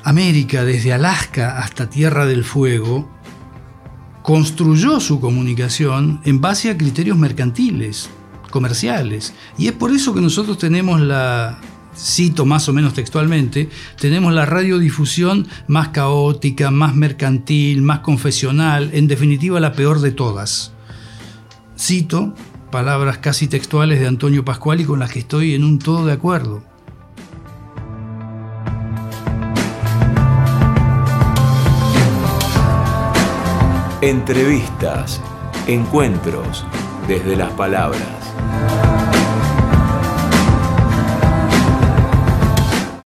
América 0.04 0.64
desde 0.64 0.92
Alaska 0.92 1.58
hasta 1.58 1.90
Tierra 1.90 2.26
del 2.26 2.44
Fuego 2.44 3.08
construyó 4.22 5.00
su 5.00 5.20
comunicación 5.20 6.20
en 6.24 6.40
base 6.40 6.70
a 6.70 6.76
criterios 6.76 7.18
mercantiles, 7.18 8.10
comerciales, 8.50 9.34
y 9.58 9.66
es 9.66 9.72
por 9.72 9.90
eso 9.90 10.14
que 10.14 10.20
nosotros 10.20 10.58
tenemos 10.58 11.00
la 11.00 11.58
cito 11.96 12.46
más 12.46 12.68
o 12.68 12.72
menos 12.72 12.94
textualmente, 12.94 13.68
tenemos 14.00 14.32
la 14.32 14.46
radiodifusión 14.46 15.46
más 15.66 15.88
caótica, 15.88 16.70
más 16.70 16.94
mercantil, 16.94 17.82
más 17.82 18.00
confesional, 18.00 18.90
en 18.94 19.08
definitiva 19.08 19.60
la 19.60 19.72
peor 19.72 20.00
de 20.00 20.12
todas. 20.12 20.72
Cito 21.78 22.34
palabras 22.70 23.18
casi 23.18 23.48
textuales 23.48 24.00
de 24.00 24.06
Antonio 24.06 24.44
Pascuali 24.44 24.84
con 24.84 24.98
las 24.98 25.12
que 25.12 25.18
estoy 25.18 25.54
en 25.54 25.64
un 25.64 25.78
todo 25.78 26.06
de 26.06 26.12
acuerdo. 26.12 26.71
Entrevistas, 34.02 35.20
encuentros 35.68 36.66
desde 37.06 37.36
las 37.36 37.52
palabras. 37.52 38.81